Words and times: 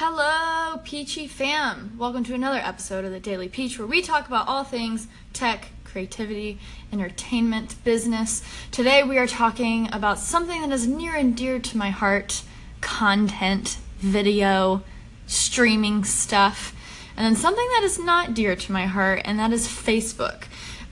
Hello, 0.00 0.78
Peachy 0.84 1.26
fam. 1.26 1.94
Welcome 1.98 2.22
to 2.22 2.32
another 2.32 2.60
episode 2.60 3.04
of 3.04 3.10
the 3.10 3.18
Daily 3.18 3.48
Peach 3.48 3.80
where 3.80 3.88
we 3.88 4.00
talk 4.00 4.28
about 4.28 4.46
all 4.46 4.62
things 4.62 5.08
tech, 5.32 5.70
creativity, 5.82 6.60
entertainment, 6.92 7.74
business. 7.82 8.44
Today 8.70 9.02
we 9.02 9.18
are 9.18 9.26
talking 9.26 9.92
about 9.92 10.20
something 10.20 10.60
that 10.60 10.70
is 10.70 10.86
near 10.86 11.16
and 11.16 11.36
dear 11.36 11.58
to 11.58 11.76
my 11.76 11.90
heart 11.90 12.44
content, 12.80 13.78
video, 13.96 14.84
streaming 15.26 16.04
stuff, 16.04 16.76
and 17.16 17.26
then 17.26 17.34
something 17.34 17.68
that 17.72 17.82
is 17.82 17.98
not 17.98 18.34
dear 18.34 18.54
to 18.54 18.70
my 18.70 18.86
heart, 18.86 19.22
and 19.24 19.36
that 19.40 19.52
is 19.52 19.66
Facebook. 19.66 20.44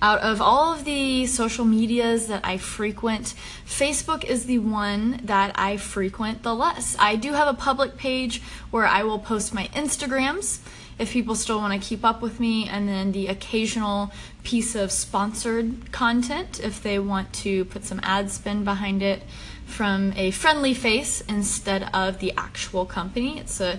Out 0.02 0.20
of 0.20 0.42
all 0.42 0.74
of 0.74 0.84
the 0.84 1.24
social 1.26 1.64
medias 1.64 2.26
that 2.26 2.44
I 2.44 2.58
frequent, 2.58 3.34
Facebook 3.64 4.24
is 4.24 4.44
the 4.44 4.58
one 4.58 5.20
that 5.24 5.52
I 5.54 5.78
frequent 5.78 6.42
the 6.42 6.54
less. 6.54 6.96
I 6.98 7.16
do 7.16 7.32
have 7.32 7.48
a 7.48 7.54
public 7.54 7.96
page 7.96 8.42
where 8.70 8.86
I 8.86 9.04
will 9.04 9.18
post 9.18 9.54
my 9.54 9.68
Instagrams 9.68 10.58
if 10.98 11.12
people 11.12 11.34
still 11.34 11.58
want 11.58 11.80
to 11.80 11.88
keep 11.88 12.04
up 12.04 12.22
with 12.22 12.40
me, 12.40 12.68
and 12.68 12.88
then 12.88 13.12
the 13.12 13.26
occasional 13.26 14.10
piece 14.44 14.74
of 14.74 14.90
sponsored 14.90 15.92
content 15.92 16.60
if 16.62 16.82
they 16.82 16.98
want 16.98 17.32
to 17.32 17.64
put 17.66 17.84
some 17.84 18.00
ad 18.02 18.30
spend 18.30 18.64
behind 18.64 19.02
it 19.02 19.22
from 19.66 20.12
a 20.16 20.30
friendly 20.30 20.72
face 20.72 21.22
instead 21.22 21.88
of 21.92 22.18
the 22.18 22.32
actual 22.36 22.86
company. 22.86 23.38
It's 23.38 23.60
a 23.60 23.78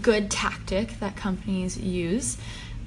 good 0.00 0.30
tactic 0.30 0.98
that 1.00 1.16
companies 1.16 1.78
use. 1.78 2.38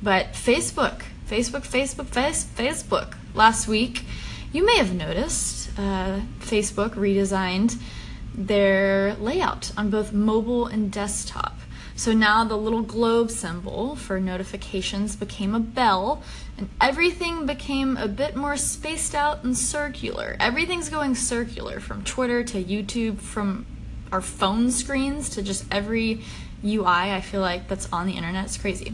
But 0.02 0.34
Facebook, 0.34 1.02
Facebook, 1.30 1.62
Facebook, 1.62 2.08
face, 2.08 2.44
Facebook. 2.44 3.16
Last 3.36 3.68
week, 3.68 4.04
you 4.52 4.66
may 4.66 4.78
have 4.78 4.96
noticed 4.96 5.70
uh, 5.78 6.22
Facebook 6.40 6.96
redesigned 6.96 7.80
their 8.34 9.14
layout 9.14 9.72
on 9.78 9.92
both 9.92 10.12
mobile 10.12 10.66
and 10.66 10.92
desktop. 10.92 11.60
So 11.96 12.14
now 12.14 12.44
the 12.46 12.58
little 12.58 12.82
globe 12.82 13.30
symbol 13.30 13.96
for 13.96 14.20
notifications 14.20 15.16
became 15.16 15.54
a 15.54 15.60
bell, 15.60 16.24
and 16.58 16.68
everything 16.82 17.46
became 17.46 17.96
a 17.98 18.08
bit 18.08 18.36
more 18.36 18.58
spaced 18.58 19.14
out 19.14 19.44
and 19.44 19.56
circular. 19.56 20.36
Everything's 20.40 20.90
going 20.90 21.14
circular 21.14 21.80
from 21.80 22.04
Twitter 22.04 22.44
to 22.44 22.64
YouTube, 22.64 23.20
from 23.20 23.68
our 24.12 24.22
phone 24.22 24.72
screens 24.72 25.30
to 25.30 25.44
just 25.44 25.66
every 25.72 26.24
UI 26.64 27.14
I 27.14 27.22
feel 27.22 27.42
like 27.42 27.68
that's 27.68 27.88
on 27.94 28.08
the 28.08 28.14
internet. 28.14 28.46
It's 28.46 28.58
crazy. 28.58 28.94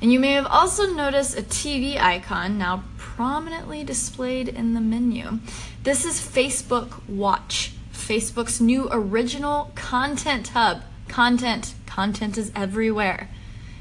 And 0.00 0.12
you 0.12 0.20
may 0.20 0.32
have 0.32 0.46
also 0.46 0.86
noticed 0.86 1.38
a 1.38 1.42
TV 1.42 1.98
icon 1.98 2.58
now 2.58 2.84
prominently 2.96 3.84
displayed 3.84 4.48
in 4.48 4.74
the 4.74 4.80
menu. 4.80 5.38
This 5.82 6.04
is 6.04 6.20
Facebook 6.20 7.06
Watch, 7.08 7.72
Facebook's 7.92 8.60
new 8.60 8.88
original 8.90 9.70
content 9.74 10.48
hub. 10.48 10.82
Content, 11.08 11.74
content 11.86 12.36
is 12.36 12.50
everywhere. 12.56 13.28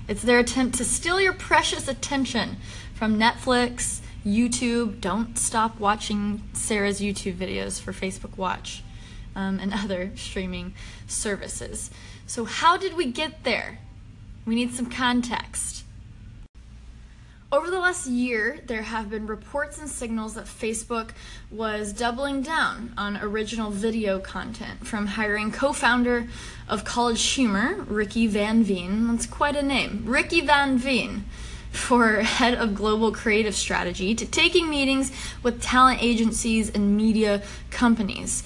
It's 0.08 0.22
their 0.22 0.40
attempt 0.40 0.78
to 0.78 0.86
steal 0.86 1.20
your 1.20 1.34
precious 1.34 1.88
attention 1.88 2.58
from 2.94 3.18
Netflix, 3.18 4.02
YouTube. 4.26 5.02
Don't 5.02 5.38
stop 5.38 5.80
watching 5.80 6.44
Sarah's 6.54 7.02
YouTube 7.02 7.36
videos 7.36 7.82
for 7.82 7.92
Facebook 7.92 8.38
Watch 8.38 8.84
um, 9.36 9.60
and 9.60 9.74
other 9.74 10.12
streaming 10.16 10.74
services. 11.08 11.90
So, 12.28 12.46
how 12.46 12.78
did 12.78 12.96
we 12.96 13.12
get 13.12 13.44
there? 13.44 13.80
We 14.46 14.56
need 14.56 14.74
some 14.74 14.90
context. 14.90 15.83
Over 17.54 17.70
the 17.70 17.78
last 17.78 18.08
year, 18.08 18.62
there 18.66 18.82
have 18.82 19.12
been 19.12 19.28
reports 19.28 19.78
and 19.78 19.88
signals 19.88 20.34
that 20.34 20.46
Facebook 20.46 21.12
was 21.52 21.94
doubling 21.94 22.42
down 22.42 22.96
on 22.98 23.16
original 23.18 23.70
video 23.70 24.18
content, 24.18 24.88
from 24.88 25.06
hiring 25.06 25.52
co 25.52 25.72
founder 25.72 26.28
of 26.68 26.84
College 26.84 27.24
Humor, 27.24 27.76
Ricky 27.84 28.26
Van 28.26 28.64
Veen, 28.64 29.06
that's 29.06 29.28
quite 29.28 29.56
a 29.56 29.62
name, 29.62 30.02
Ricky 30.04 30.42
Van 30.42 30.80
Veen, 30.80 31.26
for 31.70 32.22
head 32.22 32.56
of 32.56 32.74
global 32.74 33.12
creative 33.12 33.54
strategy, 33.54 34.16
to 34.16 34.26
taking 34.26 34.68
meetings 34.68 35.12
with 35.44 35.62
talent 35.62 36.02
agencies 36.02 36.72
and 36.72 36.98
media 36.98 37.44
companies. 37.70 38.42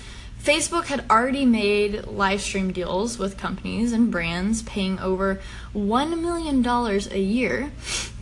Facebook 0.47 0.85
had 0.85 1.03
already 1.09 1.46
made 1.46 2.08
live 2.08 2.40
stream 2.40 2.72
deals 2.72 3.19
with 3.19 3.38
companies 3.38 3.91
and 3.91 4.09
brands 4.09 4.62
paying 4.62 4.97
over 4.97 5.41
$1 5.75 6.22
million 6.22 6.66
a 7.12 7.19
year. 7.19 7.69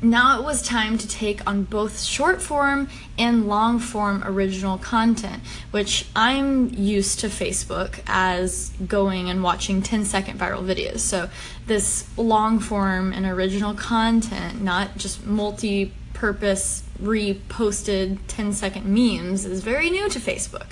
Now 0.01 0.39
it 0.39 0.43
was 0.43 0.63
time 0.63 0.97
to 0.97 1.07
take 1.07 1.47
on 1.47 1.65
both 1.65 2.01
short 2.01 2.41
form 2.41 2.89
and 3.15 3.47
long 3.47 3.77
form 3.77 4.23
original 4.25 4.79
content, 4.79 5.43
which 5.69 6.07
I'm 6.15 6.73
used 6.73 7.19
to 7.19 7.27
Facebook 7.27 7.99
as 8.07 8.71
going 8.87 9.29
and 9.29 9.43
watching 9.43 9.83
10 9.83 10.03
second 10.05 10.39
viral 10.39 10.65
videos. 10.65 11.01
So, 11.01 11.29
this 11.67 12.09
long 12.17 12.57
form 12.57 13.13
and 13.13 13.27
original 13.27 13.75
content, 13.75 14.63
not 14.63 14.97
just 14.97 15.23
multi 15.27 15.93
purpose 16.13 16.81
reposted 16.99 18.17
10 18.27 18.51
second 18.53 18.87
memes, 18.87 19.45
is 19.45 19.61
very 19.61 19.91
new 19.91 20.09
to 20.09 20.19
Facebook. 20.19 20.69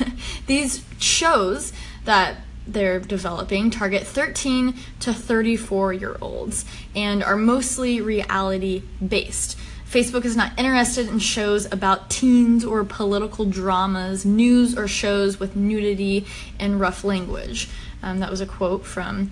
These 0.46 0.84
shows 0.98 1.72
that 2.04 2.38
they're 2.66 3.00
developing 3.00 3.70
target 3.70 4.06
13 4.06 4.74
to 5.00 5.12
34 5.12 5.92
year 5.92 6.16
olds 6.20 6.64
and 6.94 7.22
are 7.22 7.36
mostly 7.36 8.00
reality 8.00 8.82
based. 9.06 9.58
Facebook 9.88 10.24
is 10.24 10.36
not 10.36 10.58
interested 10.58 11.08
in 11.08 11.20
shows 11.20 11.70
about 11.70 12.10
teens 12.10 12.64
or 12.64 12.84
political 12.84 13.44
dramas, 13.44 14.24
news 14.24 14.76
or 14.76 14.88
shows 14.88 15.38
with 15.38 15.54
nudity 15.54 16.26
and 16.58 16.80
rough 16.80 17.04
language. 17.04 17.68
Um, 18.02 18.18
that 18.18 18.30
was 18.30 18.40
a 18.40 18.46
quote 18.46 18.84
from 18.84 19.30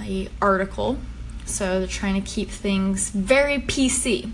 a 0.00 0.28
article. 0.40 0.98
So 1.44 1.78
they're 1.78 1.88
trying 1.88 2.20
to 2.20 2.28
keep 2.28 2.50
things 2.50 3.10
very 3.10 3.58
PC. 3.58 4.32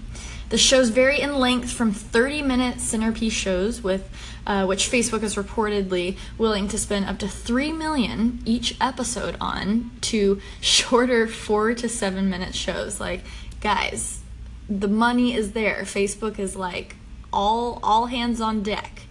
The 0.51 0.59
show's 0.59 0.89
vary 0.89 1.21
in 1.21 1.39
length 1.39 1.71
from 1.71 1.93
30 1.93 2.43
minute 2.43 2.81
centerpiece 2.81 3.33
shows 3.33 3.83
with 3.83 4.09
uh, 4.47 4.65
which 4.65 4.91
Facebook 4.91 5.23
is 5.23 5.35
reportedly 5.35 6.17
willing 6.39 6.69
to 6.69 6.79
spend 6.79 7.05
up 7.07 7.19
to 7.19 7.29
3 7.29 7.73
million 7.73 8.41
each 8.47 8.77
episode 8.81 9.37
on 9.41 9.91
to 10.03 10.41
shorter 10.61 11.27
4 11.27 11.75
to 11.75 11.89
7 11.89 12.31
minute 12.31 12.55
shows. 12.55 13.01
Like 13.01 13.25
guys 13.61 14.23
the 14.69 14.89
money 14.89 15.35
is 15.35 15.53
there. 15.53 15.83
Facebook 15.83 16.39
is 16.39 16.55
like 16.55 16.97
all 17.33 17.79
all 17.83 18.07
hands 18.07 18.41
on 18.41 18.63
deck 18.63 19.03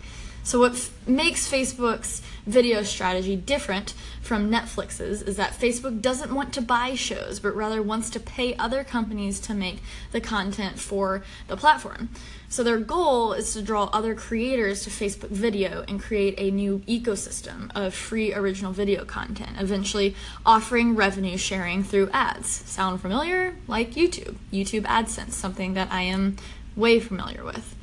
so 0.47 0.59
what 0.59 0.71
f- 0.71 0.91
makes 1.05 1.45
Facebook's 1.45 2.21
video 2.45 2.81
strategy 2.81 3.35
different 3.35 3.93
from 4.21 4.49
Netflix's 4.49 5.21
is 5.21 5.35
that 5.35 5.51
Facebook 5.51 5.99
doesn't 5.99 6.33
want 6.33 6.53
to 6.53 6.61
buy 6.61 6.95
shows, 6.95 7.41
but 7.41 7.53
rather 7.53 7.81
wants 7.81 8.09
to 8.11 8.19
pay 8.21 8.55
other 8.55 8.85
companies 8.85 9.41
to 9.41 9.53
make 9.53 9.81
the 10.13 10.21
content 10.21 10.79
for 10.79 11.21
the 11.49 11.57
platform. 11.57 12.07
So 12.47 12.63
their 12.63 12.77
goal 12.77 13.33
is 13.33 13.51
to 13.55 13.61
draw 13.61 13.89
other 13.91 14.15
creators 14.15 14.85
to 14.85 14.89
Facebook 14.89 15.31
video 15.31 15.83
and 15.85 16.01
create 16.01 16.35
a 16.37 16.49
new 16.49 16.79
ecosystem 16.87 17.69
of 17.75 17.93
free 17.93 18.33
original 18.33 18.71
video 18.71 19.03
content, 19.03 19.59
eventually 19.59 20.15
offering 20.45 20.95
revenue 20.95 21.35
sharing 21.35 21.83
through 21.83 22.09
ads. 22.13 22.47
Sound 22.47 23.01
familiar? 23.01 23.55
Like 23.67 23.95
YouTube, 23.95 24.35
YouTube 24.53 24.83
AdSense, 24.83 25.31
something 25.31 25.73
that 25.73 25.91
I 25.91 26.03
am 26.03 26.37
way 26.77 27.01
familiar 27.01 27.43
with. 27.43 27.76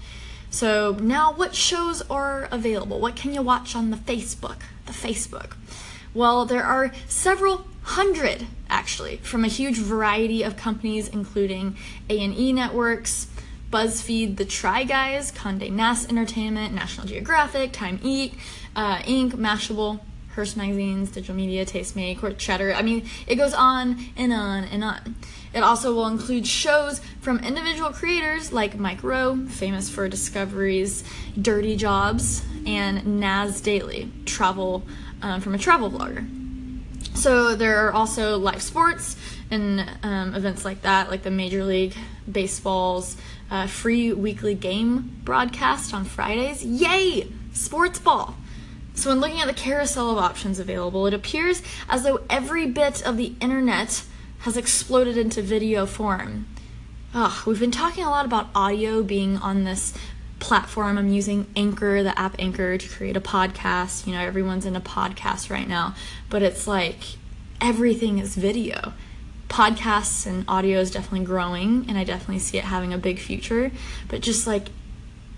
So 0.54 0.97
now 1.00 1.32
what 1.32 1.53
shows 1.56 2.00
are 2.03 2.47
available? 2.53 3.00
What 3.00 3.16
can 3.16 3.34
you 3.34 3.42
watch 3.42 3.75
on 3.75 3.91
the 3.91 3.97
Facebook? 3.97 4.59
The 4.87 4.92
Facebook. 4.92 5.56
Well, 6.15 6.44
there 6.44 6.62
are 6.62 6.92
several 7.09 7.66
hundred 7.82 8.47
actually 8.70 9.16
from 9.16 9.44
a 9.44 9.48
huge 9.48 9.78
variety 9.78 10.44
of 10.44 10.56
companies 10.56 11.09
including 11.09 11.76
A&E 12.09 12.53
Networks, 12.53 13.26
BuzzFeed, 13.72 14.37
The 14.37 14.44
Try 14.44 14.84
Guys, 14.84 15.32
Condé 15.32 15.72
Nast 15.72 16.09
Entertainment, 16.09 16.72
National 16.72 17.09
Geographic, 17.09 17.72
Time 17.72 17.98
Inc., 17.98 18.34
uh, 18.76 18.98
Inc., 18.98 19.32
Mashable, 19.32 19.98
Hearst 20.34 20.56
Magazines, 20.56 21.11
Digital 21.11 21.34
Media, 21.34 21.65
Tastemade, 21.65 22.19
Court 22.19 22.39
Cheddar. 22.39 22.75
I 22.75 22.83
mean, 22.83 23.09
it 23.27 23.37
goes 23.37 23.55
on 23.55 23.99
and 24.17 24.32
on 24.32 24.64
and 24.64 24.82
on. 24.82 25.17
It 25.53 25.62
also 25.62 25.94
will 25.94 26.08
include 26.08 26.47
shows 26.47 27.00
from 27.20 27.38
individual 27.38 27.91
creators 27.91 28.53
like 28.53 28.76
Mike 28.76 29.03
Rowe, 29.05 29.47
famous 29.47 29.88
for 29.88 30.08
Discovery's 30.08 31.05
Dirty 31.41 31.76
Jobs, 31.76 32.44
and 32.67 33.20
Nas 33.20 33.61
Daily, 33.61 34.11
travel 34.25 34.82
um, 35.23 35.41
from 35.41 35.55
a 35.55 35.58
travel 35.58 35.91
vlogger. 35.91 36.29
So 37.17 37.55
there 37.55 37.87
are 37.87 37.93
also 37.93 38.37
live 38.38 38.62
sports 38.62 39.17
and 39.50 39.88
um, 40.03 40.35
events 40.35 40.64
like 40.64 40.82
that, 40.82 41.11
like 41.11 41.23
the 41.23 41.31
Major 41.31 41.62
League 41.62 41.94
Baseball's 42.31 43.17
uh, 43.50 43.69
free 43.69 44.12
weekly 44.12 44.55
game 44.55 45.20
broadcast 45.23 45.94
on 45.94 46.05
Fridays. 46.05 46.64
Yay! 46.64 47.31
Sports 47.53 48.00
ball. 48.00 48.37
So, 48.94 49.11
when 49.11 49.20
looking 49.20 49.41
at 49.41 49.49
the 49.49 49.55
carousel 49.55 50.12
of 50.12 50.19
options 50.19 50.58
available, 50.61 51.06
it 51.06 51.14
appears 51.14 51.62
as 51.88 52.05
though 52.05 52.20
every 52.31 52.67
bit 52.67 53.05
of 53.05 53.17
the 53.17 53.35
internet 53.41 54.05
has 54.41 54.56
exploded 54.56 55.17
into 55.17 55.43
video 55.43 55.85
form. 55.85 56.46
Ugh, 57.12 57.46
we've 57.46 57.61
been 57.61 57.70
talking 57.70 58.05
a 58.05 58.11
lot 58.11 58.25
about 58.25 58.49
audio 58.55 59.02
being 59.02 59.37
on 59.38 59.64
this 59.64 59.94
platform. 60.38 60.99
I'm 60.99 61.08
using 61.08 61.46
Anchor, 61.56 62.02
the 62.02 62.19
app 62.19 62.37
Anchor, 62.38 62.76
to 62.76 62.88
create 62.88 63.17
a 63.17 63.20
podcast. 63.20 64.06
You 64.06 64.12
know, 64.12 64.20
everyone's 64.20 64.67
in 64.67 64.76
a 64.76 64.81
podcast 64.81 65.50
right 65.50 65.67
now, 65.67 65.94
but 66.29 66.43
it's 66.43 66.67
like 66.67 66.99
everything 67.61 68.19
is 68.19 68.37
video. 68.37 68.93
Podcasts 69.49 70.26
and 70.26 70.44
audio 70.46 70.81
is 70.81 70.91
definitely 70.91 71.25
growing, 71.26 71.87
and 71.88 71.96
I 71.96 72.05
definitely 72.05 72.41
see 72.41 72.58
it 72.58 72.64
having 72.64 72.93
a 72.93 72.99
big 72.99 73.19
future. 73.19 73.73
But 74.08 74.20
just 74.20 74.46
like 74.46 74.69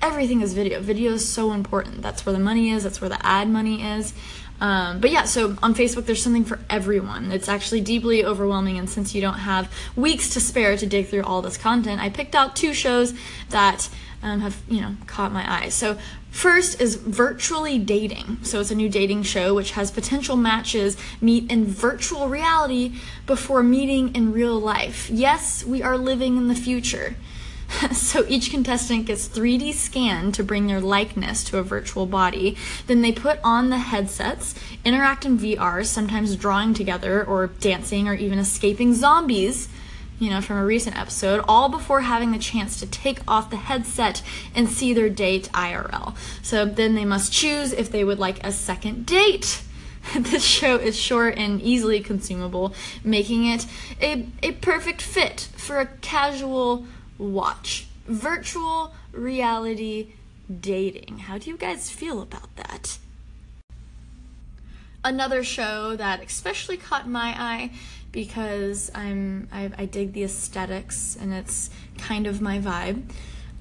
everything 0.06 0.40
is 0.40 0.54
video. 0.54 0.80
Video 0.80 1.12
is 1.12 1.28
so 1.28 1.52
important. 1.52 2.00
That's 2.00 2.24
where 2.24 2.32
the 2.32 2.38
money 2.38 2.70
is, 2.70 2.84
that's 2.84 3.00
where 3.00 3.10
the 3.10 3.26
ad 3.26 3.48
money 3.48 3.82
is. 3.82 4.14
Um, 4.60 5.00
but 5.00 5.10
yeah, 5.10 5.24
so 5.24 5.56
on 5.62 5.74
Facebook, 5.74 6.06
there's 6.06 6.22
something 6.22 6.44
for 6.44 6.60
everyone. 6.70 7.32
It's 7.32 7.48
actually 7.48 7.80
deeply 7.80 8.24
overwhelming, 8.24 8.78
and 8.78 8.88
since 8.88 9.14
you 9.14 9.20
don't 9.20 9.34
have 9.34 9.70
weeks 9.96 10.30
to 10.30 10.40
spare 10.40 10.76
to 10.76 10.86
dig 10.86 11.08
through 11.08 11.24
all 11.24 11.42
this 11.42 11.56
content, 11.58 12.00
I 12.00 12.08
picked 12.08 12.34
out 12.34 12.56
two 12.56 12.72
shows 12.72 13.12
that 13.50 13.90
um, 14.22 14.40
have 14.40 14.62
you 14.68 14.80
know 14.80 14.96
caught 15.06 15.32
my 15.32 15.44
eye. 15.60 15.68
So 15.68 15.98
first 16.30 16.80
is 16.80 16.94
virtually 16.94 17.78
dating. 17.78 18.38
So 18.42 18.60
it's 18.60 18.70
a 18.70 18.74
new 18.74 18.88
dating 18.88 19.24
show 19.24 19.54
which 19.54 19.72
has 19.72 19.90
potential 19.90 20.36
matches 20.36 20.96
meet 21.20 21.50
in 21.50 21.66
virtual 21.66 22.28
reality 22.28 22.94
before 23.26 23.62
meeting 23.62 24.14
in 24.14 24.32
real 24.32 24.58
life. 24.58 25.10
Yes, 25.10 25.64
we 25.64 25.82
are 25.82 25.98
living 25.98 26.36
in 26.36 26.48
the 26.48 26.54
future. 26.54 27.16
so 27.92 28.24
each 28.28 28.50
contestant 28.50 29.06
gets 29.06 29.28
3D 29.28 29.72
scanned 29.74 30.34
to 30.34 30.44
bring 30.44 30.66
their 30.66 30.80
likeness 30.80 31.44
to 31.44 31.58
a 31.58 31.62
virtual 31.62 32.06
body. 32.06 32.56
Then 32.86 33.02
they 33.02 33.12
put 33.12 33.38
on 33.42 33.70
the 33.70 33.78
headsets, 33.78 34.54
interact 34.84 35.24
in 35.24 35.38
VR, 35.38 35.84
sometimes 35.84 36.36
drawing 36.36 36.74
together 36.74 37.24
or 37.24 37.48
dancing 37.48 38.08
or 38.08 38.14
even 38.14 38.38
escaping 38.38 38.94
zombies. 38.94 39.68
You 40.18 40.30
know, 40.30 40.40
from 40.40 40.56
a 40.56 40.64
recent 40.64 40.98
episode, 40.98 41.44
all 41.46 41.68
before 41.68 42.00
having 42.00 42.32
the 42.32 42.38
chance 42.38 42.80
to 42.80 42.86
take 42.86 43.20
off 43.28 43.50
the 43.50 43.56
headset 43.56 44.22
and 44.54 44.66
see 44.66 44.94
their 44.94 45.10
date 45.10 45.50
IRL. 45.52 46.16
So 46.40 46.64
then 46.64 46.94
they 46.94 47.04
must 47.04 47.34
choose 47.34 47.72
if 47.72 47.92
they 47.92 48.02
would 48.02 48.18
like 48.18 48.42
a 48.42 48.50
second 48.50 49.04
date. 49.04 49.60
this 50.16 50.44
show 50.44 50.76
is 50.76 50.96
short 50.96 51.36
and 51.36 51.60
easily 51.60 52.00
consumable, 52.00 52.74
making 53.04 53.46
it 53.46 53.66
a, 54.00 54.26
a 54.42 54.52
perfect 54.52 55.02
fit 55.02 55.48
for 55.56 55.80
a 55.80 55.86
casual 56.00 56.86
watch. 57.18 57.86
Virtual 58.06 58.94
reality 59.12 60.12
dating. 60.60 61.18
How 61.18 61.38
do 61.38 61.50
you 61.50 61.56
guys 61.56 61.90
feel 61.90 62.22
about 62.22 62.54
that? 62.56 62.98
Another 65.04 65.44
show 65.44 65.96
that 65.96 66.22
especially 66.22 66.76
caught 66.76 67.08
my 67.08 67.34
eye 67.38 67.70
because 68.12 68.90
I'm 68.94 69.48
I, 69.52 69.70
I 69.78 69.84
dig 69.84 70.12
the 70.12 70.24
aesthetics 70.24 71.16
and 71.20 71.32
it's 71.32 71.70
kind 71.98 72.26
of 72.26 72.40
my 72.40 72.58
vibe. 72.58 73.02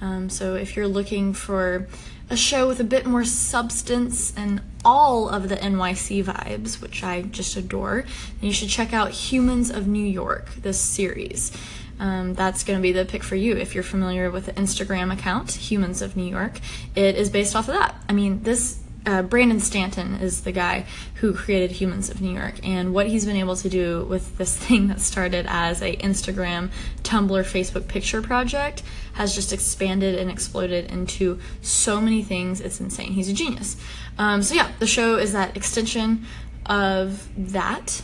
Um, 0.02 0.30
so 0.30 0.56
if 0.56 0.76
you're 0.76 0.88
looking 0.88 1.34
for 1.34 1.88
a 2.30 2.36
show 2.36 2.68
with 2.68 2.80
a 2.80 2.84
bit 2.84 3.06
more 3.06 3.24
substance 3.24 4.34
and 4.36 4.62
all 4.84 5.30
of 5.30 5.50
the 5.50 5.56
NYC 5.56 6.24
vibes, 6.24 6.82
which 6.82 7.04
I 7.04 7.22
just 7.24 7.56
adore, 7.56 8.04
then 8.40 8.48
you 8.48 8.52
should 8.52 8.70
check 8.70 8.94
out 8.94 9.12
Humans 9.12 9.70
of 9.70 9.88
New 9.88 10.06
York, 10.06 10.54
this 10.56 10.80
series 10.80 11.52
um, 12.00 12.34
that's 12.34 12.64
going 12.64 12.78
to 12.78 12.82
be 12.84 12.92
the 12.92 13.06
pick 13.06 13.24
for 13.24 13.36
you 13.36 13.56
if 13.56 13.74
you're 13.74 13.84
familiar 13.84 14.30
with 14.30 14.48
the 14.48 14.54
Instagram 14.54 15.14
account, 15.14 15.52
Humans 15.52 16.02
of 16.02 16.18
New 16.18 16.26
York. 16.26 16.60
It 16.96 17.16
is 17.16 17.30
based 17.30 17.56
off 17.56 17.68
of 17.68 17.76
that. 17.76 17.96
I 18.10 18.14
mean, 18.14 18.44
this 18.44 18.80
uh, 19.06 19.22
Brandon 19.22 19.60
Stanton 19.60 20.16
is 20.16 20.42
the 20.42 20.52
guy 20.52 20.86
who 21.16 21.34
created 21.34 21.72
Humans 21.72 22.10
of 22.10 22.22
New 22.22 22.34
York, 22.34 22.56
and 22.64 22.94
what 22.94 23.08
he's 23.08 23.26
been 23.26 23.36
able 23.36 23.56
to 23.58 23.70
do 23.70 24.04
with 24.06 24.38
this 24.38 24.58
thing 24.66 24.88
that 24.88 25.00
started 25.00 25.46
as 25.48 25.82
a 25.82 25.96
Instagram, 25.98 26.72
Tumblr, 27.04 27.44
Facebook 27.44 27.88
picture 27.88 28.22
project 28.22 28.84
has 29.14 29.34
just 29.34 29.54
expanded 29.54 30.16
and 30.16 30.30
exploded 30.30 30.92
into 30.92 31.40
so 31.62 32.02
many 32.02 32.24
things. 32.24 32.60
It's 32.60 32.80
insane. 32.80 33.14
He's 33.14 33.30
a 33.30 33.34
genius. 33.34 33.78
Um, 34.18 34.42
so 34.42 34.56
yeah, 34.56 34.72
the 34.80 34.88
show 34.88 35.18
is 35.18 35.34
that 35.34 35.56
extension 35.56 36.26
of 36.66 37.30
that. 37.38 38.02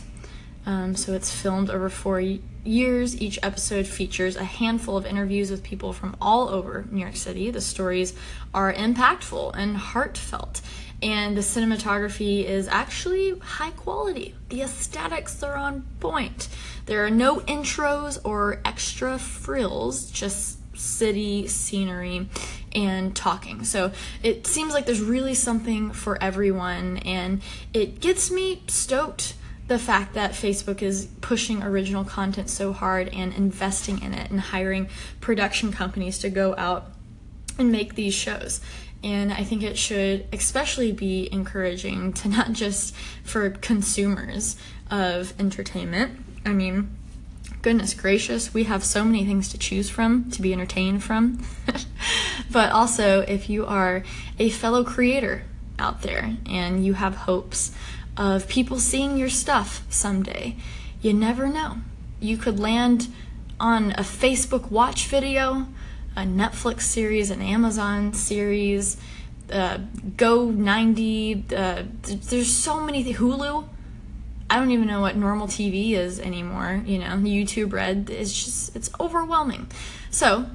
Um, 0.64 0.94
so 0.94 1.12
it's 1.12 1.34
filmed 1.34 1.68
over 1.68 1.88
four 1.88 2.20
years, 2.64 3.20
each 3.20 3.38
episode 3.42 3.86
features 3.86 4.36
a 4.36 4.44
handful 4.44 4.96
of 4.96 5.06
interviews 5.06 5.50
with 5.50 5.62
people 5.62 5.92
from 5.92 6.16
all 6.20 6.48
over 6.48 6.84
New 6.90 7.00
York 7.00 7.16
City. 7.16 7.50
The 7.50 7.60
stories 7.60 8.14
are 8.54 8.72
impactful 8.72 9.54
and 9.56 9.76
heartfelt, 9.76 10.60
and 11.02 11.36
the 11.36 11.40
cinematography 11.40 12.44
is 12.44 12.68
actually 12.68 13.38
high 13.38 13.72
quality. 13.72 14.34
The 14.48 14.62
aesthetics 14.62 15.42
are 15.42 15.56
on 15.56 15.86
point. 16.00 16.48
There 16.86 17.04
are 17.04 17.10
no 17.10 17.38
intros 17.40 18.18
or 18.24 18.60
extra 18.64 19.18
frills, 19.18 20.10
just 20.10 20.58
city 20.76 21.46
scenery 21.46 22.28
and 22.74 23.14
talking. 23.14 23.64
So 23.64 23.92
it 24.22 24.46
seems 24.46 24.72
like 24.72 24.86
there's 24.86 25.00
really 25.00 25.34
something 25.34 25.92
for 25.92 26.22
everyone, 26.22 26.98
and 26.98 27.42
it 27.74 28.00
gets 28.00 28.30
me 28.30 28.62
stoked 28.68 29.34
the 29.68 29.78
fact 29.78 30.14
that 30.14 30.32
Facebook 30.32 30.82
is 30.82 31.06
pushing 31.20 31.62
original 31.62 32.04
content 32.04 32.50
so 32.50 32.72
hard 32.72 33.08
and 33.08 33.32
investing 33.34 34.02
in 34.02 34.12
it 34.12 34.30
and 34.30 34.40
hiring 34.40 34.88
production 35.20 35.72
companies 35.72 36.18
to 36.18 36.30
go 36.30 36.54
out 36.56 36.90
and 37.58 37.70
make 37.70 37.94
these 37.94 38.14
shows. 38.14 38.60
And 39.04 39.32
I 39.32 39.44
think 39.44 39.62
it 39.62 39.76
should 39.76 40.26
especially 40.32 40.92
be 40.92 41.28
encouraging 41.32 42.12
to 42.14 42.28
not 42.28 42.52
just 42.52 42.94
for 43.24 43.50
consumers 43.50 44.56
of 44.90 45.34
entertainment. 45.40 46.20
I 46.44 46.50
mean, 46.50 46.96
goodness 47.62 47.94
gracious, 47.94 48.52
we 48.52 48.64
have 48.64 48.84
so 48.84 49.04
many 49.04 49.24
things 49.24 49.48
to 49.50 49.58
choose 49.58 49.88
from, 49.88 50.30
to 50.32 50.42
be 50.42 50.52
entertained 50.52 51.02
from. 51.02 51.44
but 52.50 52.70
also, 52.72 53.20
if 53.20 53.48
you 53.48 53.64
are 53.66 54.02
a 54.38 54.50
fellow 54.50 54.84
creator 54.84 55.44
out 55.78 56.02
there 56.02 56.36
and 56.46 56.84
you 56.84 56.94
have 56.94 57.14
hopes 57.14 57.72
of 58.16 58.48
people 58.48 58.78
seeing 58.78 59.16
your 59.16 59.28
stuff 59.28 59.84
someday. 59.88 60.56
You 61.00 61.12
never 61.12 61.48
know. 61.48 61.78
You 62.20 62.36
could 62.36 62.60
land 62.60 63.08
on 63.58 63.92
a 63.92 64.02
Facebook 64.02 64.70
watch 64.70 65.06
video, 65.06 65.66
a 66.16 66.22
Netflix 66.22 66.82
series, 66.82 67.30
an 67.30 67.40
Amazon 67.40 68.12
series, 68.12 68.96
uh, 69.50 69.78
Go 70.16 70.50
90. 70.50 71.44
Uh, 71.54 71.82
there's 72.02 72.52
so 72.52 72.80
many. 72.80 73.04
Th- 73.04 73.16
Hulu. 73.16 73.68
I 74.48 74.56
don't 74.56 74.70
even 74.70 74.86
know 74.86 75.00
what 75.00 75.16
normal 75.16 75.46
TV 75.46 75.92
is 75.92 76.20
anymore. 76.20 76.82
You 76.84 76.98
know, 76.98 77.06
YouTube 77.06 77.72
Red. 77.72 78.10
It's 78.10 78.32
just 78.32 78.76
it's 78.76 78.90
overwhelming. 79.00 79.68
So 80.10 80.46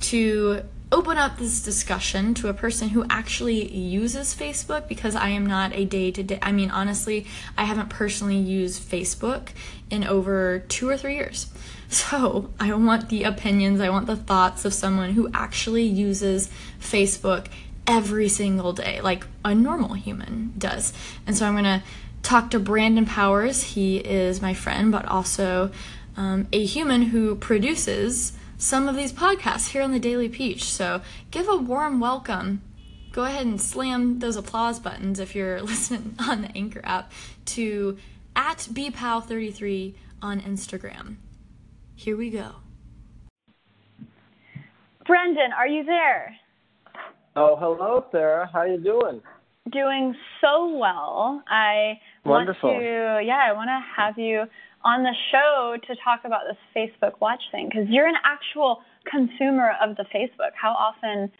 to 0.00 0.62
open 0.92 1.16
up 1.16 1.38
this 1.38 1.62
discussion 1.62 2.34
to 2.34 2.48
a 2.48 2.54
person 2.54 2.90
who 2.90 3.04
actually 3.08 3.74
uses 3.74 4.34
Facebook 4.34 4.86
because 4.86 5.16
I 5.16 5.30
am 5.30 5.46
not 5.46 5.74
a 5.74 5.86
day 5.86 6.10
to 6.10 6.22
day. 6.22 6.38
I 6.42 6.52
mean, 6.52 6.70
honestly, 6.70 7.26
I 7.56 7.64
haven't 7.64 7.88
personally 7.88 8.36
used 8.36 8.82
Facebook 8.82 9.48
in 9.90 10.04
over 10.04 10.60
two 10.68 10.88
or 10.88 10.96
three 10.96 11.16
years. 11.16 11.46
So 11.92 12.48
I 12.58 12.72
want 12.72 13.10
the 13.10 13.24
opinions, 13.24 13.82
I 13.82 13.90
want 13.90 14.06
the 14.06 14.16
thoughts 14.16 14.64
of 14.64 14.72
someone 14.72 15.10
who 15.10 15.28
actually 15.34 15.82
uses 15.82 16.48
Facebook 16.80 17.48
every 17.86 18.30
single 18.30 18.72
day, 18.72 19.02
like 19.02 19.26
a 19.44 19.54
normal 19.54 19.92
human 19.92 20.54
does. 20.56 20.94
And 21.26 21.36
so 21.36 21.46
I'm 21.46 21.52
going 21.52 21.64
to 21.64 21.82
talk 22.22 22.50
to 22.52 22.58
Brandon 22.58 23.04
Powers. 23.04 23.62
He 23.62 23.98
is 23.98 24.40
my 24.40 24.54
friend, 24.54 24.90
but 24.90 25.04
also 25.04 25.70
um, 26.16 26.48
a 26.50 26.64
human 26.64 27.02
who 27.02 27.34
produces 27.36 28.32
some 28.62 28.88
of 28.88 28.94
these 28.94 29.12
podcasts 29.12 29.70
here 29.70 29.82
on 29.82 29.90
the 29.90 29.98
Daily 29.98 30.28
Peach. 30.28 30.64
So 30.64 31.02
give 31.32 31.48
a 31.48 31.56
warm 31.56 31.98
welcome. 31.98 32.62
Go 33.10 33.24
ahead 33.24 33.44
and 33.44 33.60
slam 33.60 34.20
those 34.20 34.36
applause 34.36 34.78
buttons 34.78 35.18
if 35.18 35.34
you're 35.34 35.60
listening 35.62 36.14
on 36.20 36.42
the 36.42 36.56
Anchor 36.56 36.80
app 36.84 37.10
to 37.46 37.98
at 38.36 38.58
bpow33 38.58 39.94
on 40.22 40.40
Instagram. 40.40 41.16
Here 41.96 42.16
we 42.16 42.30
go. 42.30 42.52
Brendan, 45.06 45.52
are 45.52 45.66
you 45.66 45.82
there? 45.82 46.36
Oh, 47.34 47.56
hello, 47.56 48.06
Sarah. 48.12 48.48
How 48.52 48.62
you 48.62 48.78
doing? 48.78 49.20
Doing 49.72 50.14
so 50.40 50.76
well. 50.76 51.42
I 51.48 51.98
Wonderful. 52.24 52.70
want 52.70 52.82
to, 52.82 53.20
yeah, 53.26 53.40
I 53.44 53.52
want 53.52 53.68
to 53.68 53.80
have 53.96 54.16
you 54.18 54.44
on 54.84 55.02
the 55.02 55.14
show 55.30 55.76
to 55.86 55.96
talk 56.02 56.20
about 56.24 56.42
this 56.48 56.58
Facebook 56.76 57.20
Watch 57.20 57.42
thing 57.50 57.68
because 57.68 57.88
you're 57.88 58.06
an 58.06 58.16
actual 58.24 58.80
consumer 59.10 59.72
of 59.82 59.96
the 59.96 60.04
Facebook. 60.14 60.52
How 60.60 60.72
often 60.72 61.30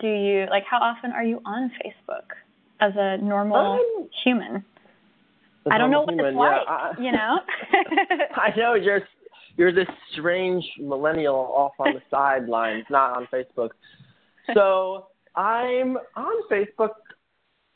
do 0.00 0.08
you 0.08 0.46
like? 0.50 0.64
How 0.68 0.78
often 0.78 1.12
are 1.12 1.24
you 1.24 1.40
on 1.44 1.70
Facebook 1.84 2.24
as 2.80 2.92
a 2.96 3.18
normal 3.18 3.78
um, 3.80 4.08
human? 4.24 4.64
I 5.70 5.78
don't 5.78 5.90
know 5.90 6.02
what 6.02 6.14
human, 6.14 6.26
it's 6.26 6.36
like. 6.36 6.60
Yeah, 6.66 6.72
I, 6.72 6.92
you 7.00 7.12
know. 7.12 7.38
I 8.36 8.56
know 8.56 8.74
you're 8.74 9.02
you're 9.56 9.72
this 9.72 9.88
strange 10.12 10.64
millennial 10.78 11.34
off 11.34 11.72
on 11.78 11.94
the 11.94 12.02
sidelines, 12.10 12.84
not 12.90 13.16
on 13.16 13.28
Facebook. 13.32 13.70
So 14.54 15.08
I'm 15.34 15.96
on 16.14 16.48
Facebook 16.50 16.90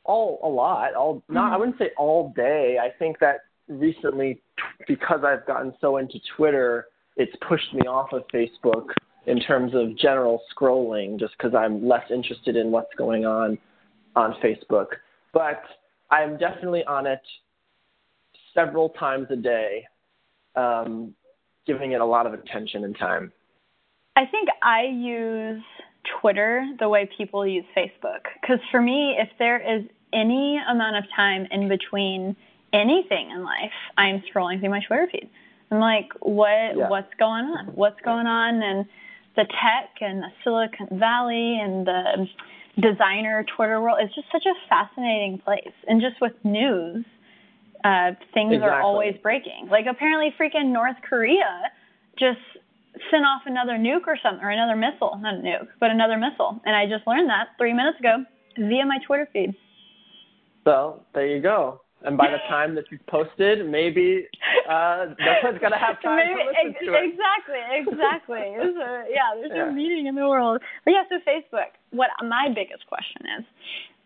all 0.05 0.41
a 0.43 0.49
lot. 0.49 0.95
All 0.95 1.23
not 1.29 1.45
mm-hmm. 1.45 1.55
I 1.55 1.57
wouldn't 1.57 1.79
say 1.79 1.91
all 1.97 2.33
day. 2.37 2.77
I 2.81 2.91
think 2.99 3.19
that 3.21 3.41
recently 3.71 4.43
because 4.87 5.21
I've 5.25 5.47
gotten 5.47 5.73
so 5.81 5.97
into 5.97 6.19
Twitter, 6.37 6.87
it's 7.17 7.33
pushed 7.49 7.73
me 7.73 7.83
off 7.83 8.13
of 8.13 8.23
Facebook 8.35 8.89
in 9.27 9.41
terms 9.41 9.73
of 9.75 9.97
general 9.97 10.41
scrolling 10.55 11.19
just 11.19 11.33
because 11.39 11.55
I'm 11.55 11.87
less 11.87 12.05
interested 12.11 12.57
in 12.57 12.71
what's 12.71 12.95
going 12.97 13.25
on 13.25 13.59
on 14.17 14.35
Facebook. 14.43 14.87
But 15.33 15.63
I'm 16.11 16.37
definitely 16.39 16.85
on 16.85 17.07
it 17.07 17.21
several 18.55 18.91
times 18.91 19.29
a 19.31 19.37
day, 19.37 19.87
um, 20.57 21.15
giving 21.67 21.93
it 21.93 22.01
a 22.01 22.05
lot 22.05 22.27
of 22.27 22.35
attention 22.35 22.85
and 22.85 22.99
time. 22.99 23.33
I 24.17 24.27
think 24.27 24.49
I 24.63 24.83
use 24.93 25.63
Twitter 26.21 26.67
the 26.79 26.89
way 26.89 27.09
people 27.17 27.47
use 27.47 27.65
Facebook. 27.77 28.25
Because 28.41 28.59
for 28.71 28.81
me, 28.81 29.17
if 29.19 29.29
there 29.39 29.59
is 29.59 29.85
any 30.13 30.61
amount 30.69 30.97
of 30.97 31.05
time 31.15 31.47
in 31.51 31.69
between 31.69 32.35
anything 32.73 33.31
in 33.31 33.45
life, 33.45 33.73
I'm 33.97 34.23
scrolling 34.33 34.61
through 34.61 34.71
my 34.71 34.81
Twitter 34.87 35.09
feed. 35.11 35.29
I'm 35.71 35.81
like, 35.81 36.13
what 36.21 36.77
Yeah. 36.77 36.89
what's 36.89 37.13
going 37.15 37.45
on? 37.45 37.67
What's 37.75 38.01
going 38.01 38.27
on 38.27 38.63
in 38.63 38.89
the 39.37 39.45
tech 39.45 39.91
and 40.01 40.23
the 40.23 40.33
Silicon 40.43 40.99
Valley 40.99 41.61
and 41.61 41.87
the 41.87 42.29
designer 42.79 43.45
Twitter 43.57 43.81
world? 43.81 43.99
It's 44.01 44.15
just 44.15 44.31
such 44.33 44.47
a 44.47 44.55
fascinating 44.69 45.39
place. 45.39 45.73
And 45.87 46.01
just 46.01 46.21
with 46.21 46.33
news, 46.45 47.05
uh, 47.85 48.13
things 48.35 48.61
are 48.63 48.81
always 48.83 49.17
breaking. 49.23 49.69
Like 49.71 49.87
apparently, 49.87 50.35
freaking 50.39 50.73
North 50.73 50.97
Korea 51.09 51.71
just 52.19 52.41
sent 53.11 53.25
off 53.25 53.43
another 53.47 53.79
nuke 53.79 54.07
or 54.07 54.19
something, 54.23 54.45
or 54.45 54.51
another 54.51 54.77
missile, 54.77 55.17
not 55.23 55.35
a 55.35 55.39
nuke, 55.39 55.69
but 55.79 55.91
another 55.91 56.19
missile. 56.19 56.61
And 56.65 56.75
I 56.75 56.87
just 56.87 57.07
learned 57.07 57.31
that 57.31 57.49
three 57.57 57.73
minutes 57.73 57.99
ago 58.01 58.25
via 58.59 58.85
my 58.85 58.99
Twitter 59.07 59.29
feed. 59.33 59.55
So 60.65 61.05
there 61.15 61.27
you 61.27 61.41
go. 61.41 61.81
And 62.03 62.17
by 62.17 62.31
the 62.31 62.39
time 62.49 62.75
that 62.77 62.85
you've 62.91 63.07
posted, 63.07 63.69
maybe 63.69 64.27
uh, 64.69 65.07
no 65.19 65.35
one's 65.45 65.59
gonna 65.61 65.79
have 65.79 66.01
time 66.05 66.17
Maybe, 66.17 66.41
to 66.41 66.47
listen 66.49 66.75
ex- 66.77 66.85
to 66.87 66.95
it. 66.95 67.05
Exactly, 67.13 67.63
exactly. 67.77 68.47
so, 68.57 69.05
yeah, 69.11 69.35
there's 69.37 69.53
Yeah. 69.55 69.65
no 69.67 69.73
meeting 69.73 70.07
in 70.07 70.15
the 70.15 70.27
world. 70.27 70.63
But 70.85 70.93
yeah, 70.93 71.03
so 71.09 71.17
Facebook. 71.29 71.77
What 71.91 72.09
my 72.25 72.49
biggest 72.55 72.87
question 72.87 73.23
is, 73.39 73.45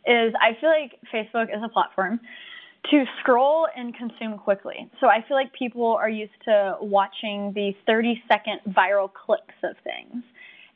is 0.07 0.35
I 0.41 0.59
feel 0.61 0.71
like 0.71 0.99
Facebook 1.13 1.55
is 1.55 1.63
a 1.65 1.69
platform 1.69 2.19
to 2.91 3.05
scroll 3.21 3.67
and 3.77 3.95
consume 3.97 4.39
quickly. 4.39 4.91
So 5.01 5.07
I 5.07 5.25
feel 5.27 5.37
like 5.37 5.53
people 5.53 5.95
are 5.95 6.11
used 6.11 6.33
to 6.47 6.77
watching 6.81 7.53
the 7.55 7.73
30 7.87 8.23
second 8.29 8.61
viral 8.75 9.09
clips 9.13 9.55
of 9.63 9.77
things. 9.85 10.23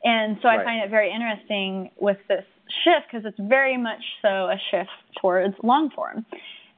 And 0.03 0.37
so 0.41 0.47
I 0.47 0.55
Right. 0.57 0.63
find 0.65 0.83
it 0.83 0.89
very 0.89 1.11
interesting 1.11 1.91
with 1.97 2.17
this 2.27 2.45
shift 2.83 3.07
because 3.11 3.25
it's 3.25 3.37
very 3.39 3.77
much 3.77 4.01
so 4.21 4.49
a 4.49 4.57
shift 4.71 4.89
towards 5.21 5.55
long 5.63 5.89
form. 5.91 6.25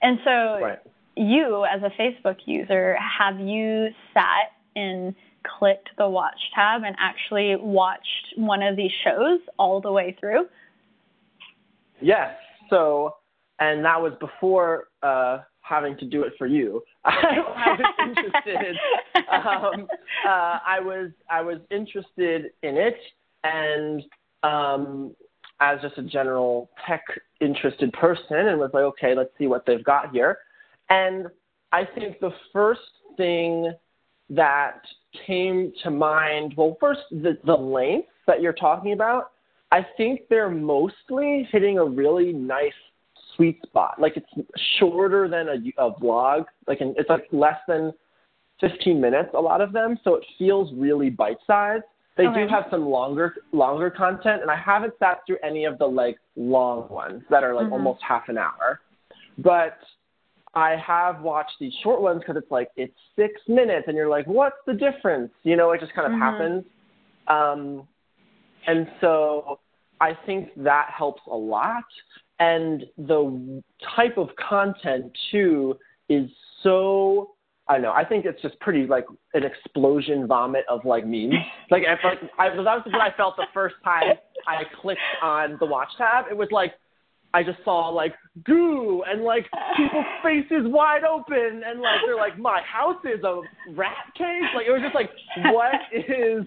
And 0.01 0.19
so 0.23 0.59
Right. 0.61 0.79
you 1.15 1.65
as 1.65 1.81
a 1.83 1.89
Facebook 2.01 2.37
user, 2.45 2.95
have 2.95 3.39
you 3.39 3.89
sat 4.13 4.53
and 4.75 5.15
clicked 5.43 5.89
the 5.97 6.07
watch 6.07 6.39
tab 6.53 6.83
and 6.83 6.95
actually 6.99 7.55
watched 7.55 8.33
one 8.35 8.61
of 8.61 8.75
these 8.75 8.91
shows 9.03 9.39
all 9.57 9.81
the 9.81 9.91
way 9.91 10.15
through? 10.19 10.47
Yes. 11.99 12.35
So, 12.69 13.15
and 13.59 13.83
that 13.85 14.01
was 14.01 14.13
before 14.19 14.85
uh, 15.03 15.39
having 15.61 15.97
to 15.97 16.05
do 16.05 16.23
it 16.23 16.33
for 16.37 16.47
you. 16.47 16.81
I, 17.05 17.37
was 17.67 17.93
interested. 17.99 18.75
Um, 19.31 19.87
uh, 20.25 20.59
I 20.65 20.79
was 20.79 21.11
I 21.29 21.41
was 21.41 21.59
interested 21.69 22.51
in 22.63 22.77
it, 22.77 22.97
and 23.43 24.03
um, 24.43 25.15
as 25.61 25.79
just 25.81 25.97
a 25.97 26.03
general 26.03 26.69
tech 26.85 27.03
interested 27.39 27.93
person, 27.93 28.35
and 28.35 28.59
was 28.59 28.71
like, 28.73 28.83
okay, 28.83 29.15
let's 29.15 29.29
see 29.37 29.47
what 29.47 29.65
they've 29.65 29.83
got 29.83 30.11
here. 30.11 30.39
And 30.89 31.27
I 31.71 31.85
think 31.85 32.19
the 32.19 32.31
first 32.51 32.81
thing 33.15 33.71
that 34.29 34.81
came 35.25 35.71
to 35.83 35.91
mind, 35.91 36.53
well, 36.57 36.77
first 36.79 37.01
the 37.11 37.37
the 37.45 37.55
length 37.55 38.09
that 38.27 38.41
you're 38.41 38.53
talking 38.53 38.93
about. 38.93 39.31
I 39.73 39.85
think 39.95 40.21
they're 40.29 40.49
mostly 40.49 41.47
hitting 41.49 41.77
a 41.77 41.85
really 41.85 42.33
nice 42.33 42.73
sweet 43.35 43.61
spot. 43.63 43.95
Like 43.99 44.17
it's 44.17 44.49
shorter 44.79 45.29
than 45.29 45.47
a, 45.47 45.83
a 45.83 45.93
vlog. 45.93 46.45
Like 46.67 46.81
an, 46.81 46.93
it's 46.97 47.09
like 47.09 47.27
less 47.31 47.57
than 47.67 47.93
15 48.59 48.99
minutes. 48.99 49.29
A 49.33 49.39
lot 49.39 49.61
of 49.61 49.71
them, 49.71 49.97
so 50.03 50.15
it 50.15 50.23
feels 50.37 50.71
really 50.75 51.09
bite 51.09 51.37
sized. 51.47 51.83
They 52.17 52.27
Okay. 52.27 52.43
do 52.43 52.47
have 52.47 52.65
some 52.69 52.89
longer 52.89 53.35
longer 53.51 53.89
content, 53.89 54.41
and 54.41 54.51
I 54.51 54.55
haven't 54.55 54.93
sat 54.99 55.25
through 55.25 55.37
any 55.43 55.65
of 55.65 55.77
the 55.77 55.87
like 55.87 56.17
long 56.35 56.89
ones 56.89 57.23
that 57.29 57.43
are 57.43 57.53
like 57.53 57.67
Mhm. 57.67 57.71
almost 57.71 58.01
half 58.03 58.27
an 58.29 58.37
hour. 58.37 58.81
But 59.37 59.79
I 60.53 60.75
have 60.75 61.21
watched 61.21 61.57
these 61.59 61.73
short 61.75 62.01
ones 62.01 62.19
because 62.19 62.35
it's 62.35 62.51
like 62.51 62.69
it's 62.75 62.97
six 63.15 63.41
minutes, 63.47 63.87
and 63.87 63.95
you're 63.95 64.09
like, 64.09 64.27
what's 64.27 64.57
the 64.65 64.73
difference? 64.73 65.31
You 65.43 65.55
know, 65.55 65.71
it 65.71 65.79
just 65.79 65.93
kind 65.93 66.05
of 66.05 66.13
Mhm. 66.13 66.19
happens. 66.19 66.65
Um, 67.27 67.87
and 68.67 68.91
so 68.99 69.59
I 70.01 70.13
think 70.13 70.51
that 70.57 70.89
helps 70.89 71.21
a 71.27 71.35
lot. 71.35 71.85
And 72.39 72.89
the 72.97 73.63
type 73.95 74.17
of 74.17 74.35
content 74.35 75.15
too 75.29 75.79
is 76.09 76.29
so 76.61 77.35
I 77.71 77.75
don't 77.75 77.83
know. 77.83 77.93
I 77.93 78.03
think 78.03 78.25
it's 78.25 78.41
just 78.41 78.59
pretty 78.59 78.85
like 78.85 79.05
an 79.33 79.43
explosion 79.45 80.27
vomit 80.27 80.65
of 80.69 80.83
like 80.83 81.05
memes. 81.05 81.35
Like, 81.69 81.83
I, 81.87 82.05
like 82.05 82.19
I, 82.37 82.49
that 82.49 82.57
was 82.57 82.83
what 82.85 83.01
I 83.01 83.15
felt 83.15 83.37
the 83.37 83.45
first 83.53 83.75
time 83.81 84.03
I 84.45 84.63
clicked 84.81 84.99
on 85.23 85.55
the 85.61 85.65
watch 85.65 85.87
tab. 85.97 86.25
It 86.29 86.35
was 86.35 86.49
like 86.51 86.73
I 87.33 87.43
just 87.43 87.59
saw 87.63 87.87
like 87.87 88.13
goo 88.43 89.03
and 89.07 89.23
like 89.23 89.45
people's 89.77 90.03
faces 90.21 90.65
wide 90.65 91.05
open 91.05 91.61
and 91.65 91.79
like 91.79 91.99
they're 92.05 92.17
like 92.17 92.37
my 92.37 92.61
house 92.61 93.01
is 93.05 93.23
a 93.23 93.39
rat 93.73 93.95
cage. 94.17 94.43
Like 94.53 94.65
it 94.67 94.71
was 94.71 94.81
just 94.83 94.93
like 94.93 95.09
what 95.53 95.75
is 95.93 96.43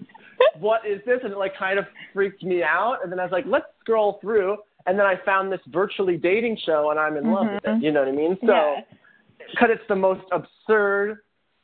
what 0.59 0.81
is 0.85 1.01
this? 1.07 1.21
And 1.23 1.33
it 1.33 1.39
like 1.39 1.57
kind 1.57 1.79
of 1.79 1.85
freaked 2.13 2.43
me 2.43 2.61
out. 2.61 2.99
And 3.01 3.11
then 3.11 3.19
I 3.19 3.23
was 3.23 3.31
like, 3.31 3.45
let's 3.47 3.65
scroll 3.79 4.19
through. 4.21 4.57
And 4.85 4.99
then 4.99 5.07
I 5.07 5.15
found 5.25 5.51
this 5.51 5.61
virtually 5.69 6.17
dating 6.17 6.59
show 6.63 6.91
and 6.91 6.99
I'm 6.99 7.17
in 7.17 7.31
love 7.31 7.47
with 7.47 7.63
it. 7.63 7.67
Mm-hmm. 7.67 7.83
You 7.83 7.91
know 7.91 8.01
what 8.01 8.09
I 8.09 8.11
mean? 8.11 8.37
So 8.41 8.53
yeah. 8.53 8.75
Because 9.51 9.69
it's 9.71 9.87
the 9.87 9.95
most 9.95 10.25
absurd 10.31 11.19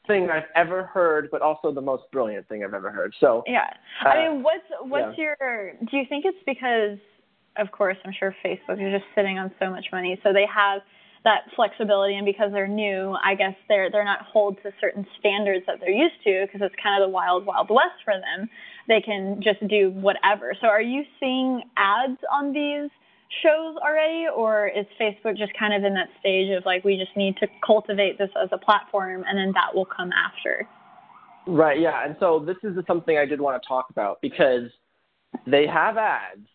thing 0.08 0.30
I've 0.30 0.50
ever 0.56 0.84
heard, 0.84 1.30
but 1.32 1.42
also 1.42 1.74
the 1.74 1.82
most 1.82 2.04
brilliant 2.12 2.48
thing 2.48 2.64
I've 2.64 2.74
ever 2.74 2.92
heard. 2.92 3.14
So 3.20 3.44
Yeah. 3.48 3.70
Uh, 4.04 4.10
I 4.10 4.30
mean, 4.30 4.44
what's 4.44 4.66
what's 4.82 5.18
your? 5.18 5.74
Do 5.90 5.98
you 5.98 6.06
think 6.10 6.26
it's 6.26 6.38
because, 6.46 6.98
of 7.58 7.72
course, 7.72 7.98
I'm 8.06 8.14
sure 8.18 8.36
Facebook 8.44 8.86
is 8.86 8.92
just 8.92 9.06
sitting 9.16 9.38
on 9.38 9.52
so 9.60 9.70
much 9.70 9.86
money, 9.92 10.20
so 10.24 10.34
they 10.34 10.46
have 10.54 10.82
that 11.24 11.42
flexibility, 11.56 12.16
and 12.16 12.26
because 12.26 12.52
they're 12.52 12.68
new, 12.68 13.16
I 13.24 13.36
guess 13.36 13.54
they're 13.68 13.92
they're 13.92 14.06
not 14.06 14.22
hold 14.22 14.58
to 14.64 14.72
certain 14.82 15.06
standards 15.20 15.66
that 15.68 15.80
they're 15.80 15.92
used 15.92 16.22
to, 16.24 16.46
because 16.46 16.66
it's 16.66 16.76
kind 16.82 17.02
of 17.02 17.08
the 17.08 17.14
wild 17.14 17.46
wild 17.46 17.70
west 17.70 18.02
for 18.04 18.14
them. 18.14 18.50
They 18.88 19.02
can 19.02 19.40
just 19.44 19.66
do 19.68 19.92
whatever. 19.92 20.54
So, 20.60 20.68
are 20.68 20.82
you 20.82 21.04
seeing 21.20 21.62
ads 21.78 22.18
on 22.32 22.54
these? 22.54 22.90
Shows 23.44 23.76
already 23.78 24.26
or 24.36 24.68
is 24.68 24.86
facebook 25.00 25.38
just 25.38 25.54
kind 25.58 25.74
of 25.74 25.84
in 25.84 25.94
that 25.94 26.10
stage 26.20 26.50
of 26.56 26.66
like 26.66 26.84
we 26.84 26.98
just 26.98 27.16
need 27.16 27.36
to 27.38 27.48
cultivate 27.66 28.18
this 28.18 28.30
as 28.42 28.50
a 28.52 28.58
platform 28.58 29.24
and 29.28 29.38
then 29.38 29.52
that 29.54 29.74
will 29.74 29.86
come 29.86 30.12
after 30.12 30.68
Right, 31.48 31.80
yeah. 31.80 32.06
And 32.06 32.16
so 32.20 32.40
this 32.40 32.58
is 32.64 32.78
something 32.86 33.18
I 33.18 33.26
did 33.26 33.42
want 33.42 33.62
to 33.62 33.68
talk 33.68 33.88
about 33.90 34.22
because 34.22 34.70
they 35.48 35.66
have 35.68 35.98
ads, 35.98 36.46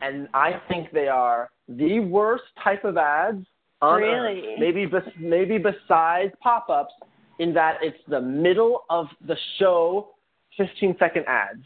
and 0.00 0.28
I 0.34 0.60
think 0.68 0.90
they 0.92 1.08
are 1.08 1.50
the 1.68 2.00
worst 2.00 2.44
type 2.62 2.84
of 2.84 2.96
ads 2.96 3.46
on 3.80 4.00
Really? 4.00 4.40
earth. 4.40 4.58
Maybe, 4.58 4.86
bes- 4.86 5.14
maybe 5.18 5.58
besides 5.58 6.32
pop 6.42 6.68
ups, 6.68 6.92
in 7.38 7.54
that 7.54 7.78
it's 7.82 7.98
the 8.08 8.20
middle 8.20 8.82
of 8.90 9.06
the 9.26 9.36
show, 9.58 10.10
15 10.56 10.96
second 10.98 11.24
ads. 11.28 11.64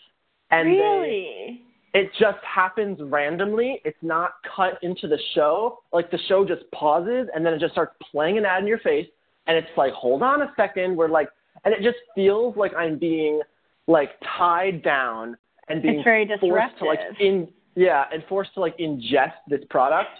And 0.51 0.69
they, 0.69 0.73
really 0.73 1.63
it 1.97 2.11
just 2.21 2.37
happens 2.45 2.99
randomly. 3.01 3.81
It's 3.83 3.97
not 4.03 4.35
cut 4.55 4.79
into 4.83 5.09
the 5.09 5.19
show. 5.35 5.79
Like 5.95 6.11
the 6.11 6.19
show 6.29 6.45
just 6.45 6.71
pauses 6.71 7.27
and 7.35 7.45
then 7.45 7.55
it 7.55 7.59
just 7.59 7.73
starts 7.73 7.95
playing 8.13 8.37
an 8.37 8.45
ad 8.45 8.61
in 8.61 8.69
your 8.69 8.81
face. 8.81 9.07
And 9.47 9.57
it's 9.57 9.69
like, 9.79 9.95
hold 9.95 10.23
on 10.23 10.43
a 10.43 10.53
second. 10.59 10.95
We're 10.95 11.09
like, 11.09 11.31
and 11.65 11.73
it 11.73 11.83
just 11.83 11.97
feels 12.15 12.55
like 12.55 12.75
I'm 12.75 12.99
being 12.99 13.41
like 13.87 14.11
tied 14.37 14.83
down 14.83 15.39
and 15.71 15.81
being 15.81 15.95
It's 16.01 16.05
very 16.05 16.29
forced 16.39 16.79
to 16.81 16.85
like 16.85 16.99
disruptive. 16.99 17.27
in 17.27 17.49
yeah 17.77 18.05
and 18.13 18.23
forced 18.29 18.53
to 18.55 18.61
like 18.61 18.77
ingest 18.77 19.33
this 19.49 19.61
product. 19.71 20.11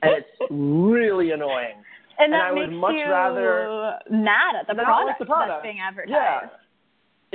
And 0.00 0.12
it's 0.16 0.28
really 0.50 1.32
annoying. 1.32 1.74
And 2.18 2.32
that 2.32 2.48
And 2.48 2.58
I 2.58 2.60
would 2.60 2.70
makes 2.70 2.80
much 2.80 2.94
you 2.94 3.10
rather 3.10 3.98
mad 4.08 4.54
at 4.58 4.66
the 4.68 4.72
product, 4.74 5.06
like 5.08 5.18
the 5.18 5.26
product. 5.26 5.50
that's 5.50 5.62
being 5.62 5.80
advertised. 5.86 6.12
Yeah, 6.12 6.48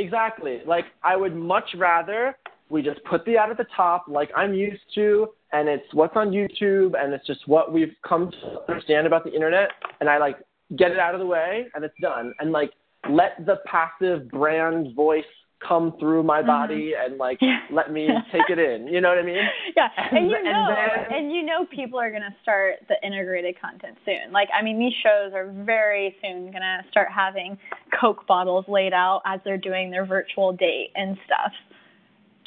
exactly. 0.04 0.62
Like 0.66 0.86
I 1.04 1.16
would 1.16 1.36
much 1.36 1.70
rather 1.78 2.36
we 2.72 2.82
just 2.82 3.04
put 3.04 3.26
the 3.26 3.38
ad 3.38 3.50
at 3.50 3.58
the 3.58 3.68
top, 3.76 4.06
like 4.08 4.30
I'm 4.36 4.54
used 4.54 4.82
to, 4.96 5.28
and 5.52 5.68
it's 5.68 5.86
what's 5.94 6.16
on 6.16 6.30
YouTube, 6.32 6.94
and 6.98 7.14
it's 7.14 7.28
just 7.28 7.48
what 7.48 7.74
we've 7.74 7.94
come 8.08 8.32
to 8.32 8.62
understand 8.70 9.06
about 9.06 9.24
the 9.26 9.34
internet, 9.34 9.70
and 10.00 10.10
I 10.10 10.18
like 10.18 10.38
get 10.78 10.92
it 10.92 11.00
out 11.00 11.14
of 11.14 11.20
the 11.20 11.26
way, 11.26 11.68
and 11.76 11.84
it's 11.84 11.94
done, 12.02 12.34
and 12.40 12.52
like 12.52 12.72
let 13.10 13.46
the 13.46 13.58
passive 13.66 14.30
brand 14.30 14.96
voice 14.96 15.26
come 15.68 15.94
through 16.00 16.24
my 16.24 16.40
mm-hmm. 16.40 16.48
body 16.48 16.94
and 16.98 17.18
like 17.18 17.38
Yeah. 17.40 17.60
let 17.72 17.92
me 17.92 18.10
take 18.32 18.50
it 18.50 18.58
in. 18.58 18.88
You 18.88 19.00
know 19.00 19.10
what 19.10 19.20
I 19.20 19.22
mean? 19.22 19.38
Yeah, 19.78 19.90
and, 19.96 20.18
And 20.18 20.30
you 20.30 20.44
know, 20.44 20.68
and 20.70 21.06
then- 21.06 21.14
and 21.14 21.32
you 21.32 21.44
know, 21.44 21.66
people 21.66 22.00
are 22.00 22.12
gonna 22.12 22.36
start 22.42 22.78
the 22.88 22.96
integrated 23.06 23.60
content 23.62 23.98
soon. 24.06 24.32
Like, 24.32 24.50
I 24.58 24.64
mean, 24.64 24.80
these 24.80 24.94
shows 25.04 25.34
are 25.34 25.52
very 25.64 26.16
soon 26.22 26.52
gonna 26.52 26.84
start 26.90 27.10
having 27.14 27.58
Coke 28.00 28.26
bottles 28.28 28.66
laid 28.68 28.94
out 28.94 29.22
as 29.26 29.40
they're 29.46 29.58
doing 29.58 29.92
their 29.92 30.06
virtual 30.06 30.52
date 30.52 30.92
and 30.96 31.18
stuff. 31.26 31.52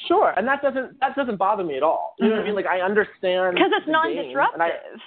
Sure, 0.07 0.33
and 0.37 0.47
that 0.47 0.61
doesn't 0.63 0.99
that 1.01 1.15
doesn't 1.17 1.37
bother 1.37 1.65
me 1.65 1.77
at 1.77 1.83
all. 1.83 2.15
You 2.19 2.29
know 2.29 2.37
what 2.37 2.43
I 2.43 2.45
mean? 2.45 2.55
Like 2.55 2.67
I 2.67 2.81
understand 2.81 3.55
Because 3.55 3.71
it's 3.77 3.87
the 3.87 3.93
game, 3.93 3.97
I- 3.97 4.13
non-disruptive. 4.15 5.01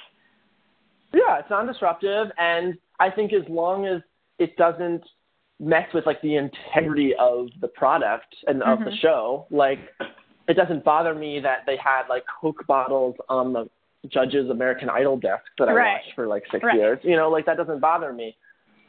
Yeah, 1.13 1.39
it's 1.39 1.49
non-disruptive, 1.49 2.27
and 2.37 2.77
I 2.99 3.09
think 3.09 3.31
as 3.33 3.43
long 3.47 3.85
as 3.85 4.01
it 4.39 4.55
doesn't 4.57 5.03
mess 5.59 5.87
with 5.93 6.05
like 6.05 6.21
the 6.21 6.35
integrity 6.35 7.13
of 7.19 7.47
the 7.61 7.67
product 7.67 8.35
and 8.47 8.61
of 8.61 8.79
the 8.79 8.91
Mhm. 8.91 8.99
show. 8.99 9.47
Like 9.49 9.79
it 10.47 10.53
doesn't 10.53 10.83
bother 10.83 11.15
me 11.15 11.39
that 11.39 11.65
they 11.65 11.75
had 11.77 12.07
like 12.09 12.23
Coke 12.39 12.65
bottles 12.67 13.15
on 13.27 13.53
the 13.53 13.67
judge's 14.07 14.49
American 14.51 14.89
Idol 14.89 15.17
desk 15.17 15.43
that 15.57 15.67
I 15.67 15.73
Right. 15.73 15.91
watched 15.93 16.13
for 16.13 16.27
like 16.27 16.45
six 16.51 16.63
Right. 16.63 16.75
years. 16.75 16.99
You 17.03 17.15
know, 17.15 17.29
like 17.29 17.45
that 17.45 17.57
doesn't 17.57 17.79
bother 17.79 18.13
me. 18.13 18.37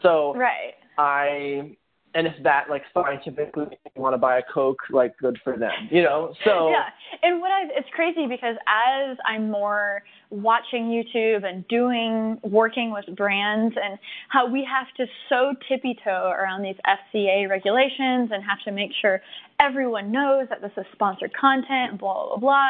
So 0.02 0.34
Right. 0.34 0.74
I 0.98 1.74
and 2.14 2.26
if 2.26 2.32
that 2.42 2.64
like 2.70 2.82
scientifically 2.94 3.66
want 3.96 4.14
to 4.14 4.18
buy 4.18 4.38
a 4.38 4.42
Coke, 4.52 4.80
like 4.90 5.16
good 5.18 5.38
for 5.44 5.56
them. 5.58 5.72
You 5.90 6.02
know? 6.02 6.34
So 6.44 6.70
yeah, 6.70 6.86
and 7.22 7.40
what 7.40 7.50
I 7.50 7.64
it's 7.76 7.88
crazy 7.94 8.26
because 8.26 8.56
as 8.66 9.16
I'm 9.26 9.50
more 9.50 10.02
watching 10.30 10.84
YouTube 10.84 11.44
and 11.44 11.66
doing 11.68 12.38
working 12.42 12.92
with 12.92 13.04
brands 13.16 13.74
and 13.82 13.98
how 14.28 14.50
we 14.50 14.66
have 14.70 14.86
to 14.96 15.06
so 15.28 15.54
tippy 15.68 15.96
toe 16.04 16.32
around 16.34 16.62
these 16.62 16.76
FCA 16.86 17.48
regulations 17.48 18.30
and 18.32 18.42
have 18.44 18.58
to 18.64 18.72
make 18.72 18.90
sure 19.00 19.20
everyone 19.60 20.10
knows 20.10 20.46
that 20.48 20.60
this 20.60 20.72
is 20.76 20.84
sponsored 20.92 21.32
content 21.34 21.90
and 21.90 21.98
blah 21.98 22.28
blah 22.28 22.36
blah. 22.36 22.68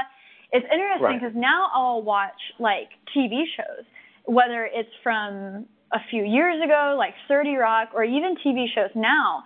It's 0.50 0.66
interesting 0.72 1.02
Right. 1.02 1.20
because 1.20 1.36
now 1.36 1.68
I'll 1.74 2.02
watch 2.02 2.40
like 2.58 2.88
TV 3.14 3.44
shows, 3.56 3.84
whether 4.24 4.68
it's 4.72 4.88
from 5.02 5.66
a 5.92 5.98
few 6.10 6.24
years 6.24 6.62
ago, 6.62 6.94
like 6.98 7.14
30 7.28 7.56
Rock, 7.56 7.90
or 7.94 8.04
even 8.04 8.36
TV 8.44 8.66
shows 8.74 8.90
now. 8.94 9.44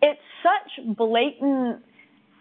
It's 0.00 0.20
such 0.42 0.96
blatant 0.96 1.82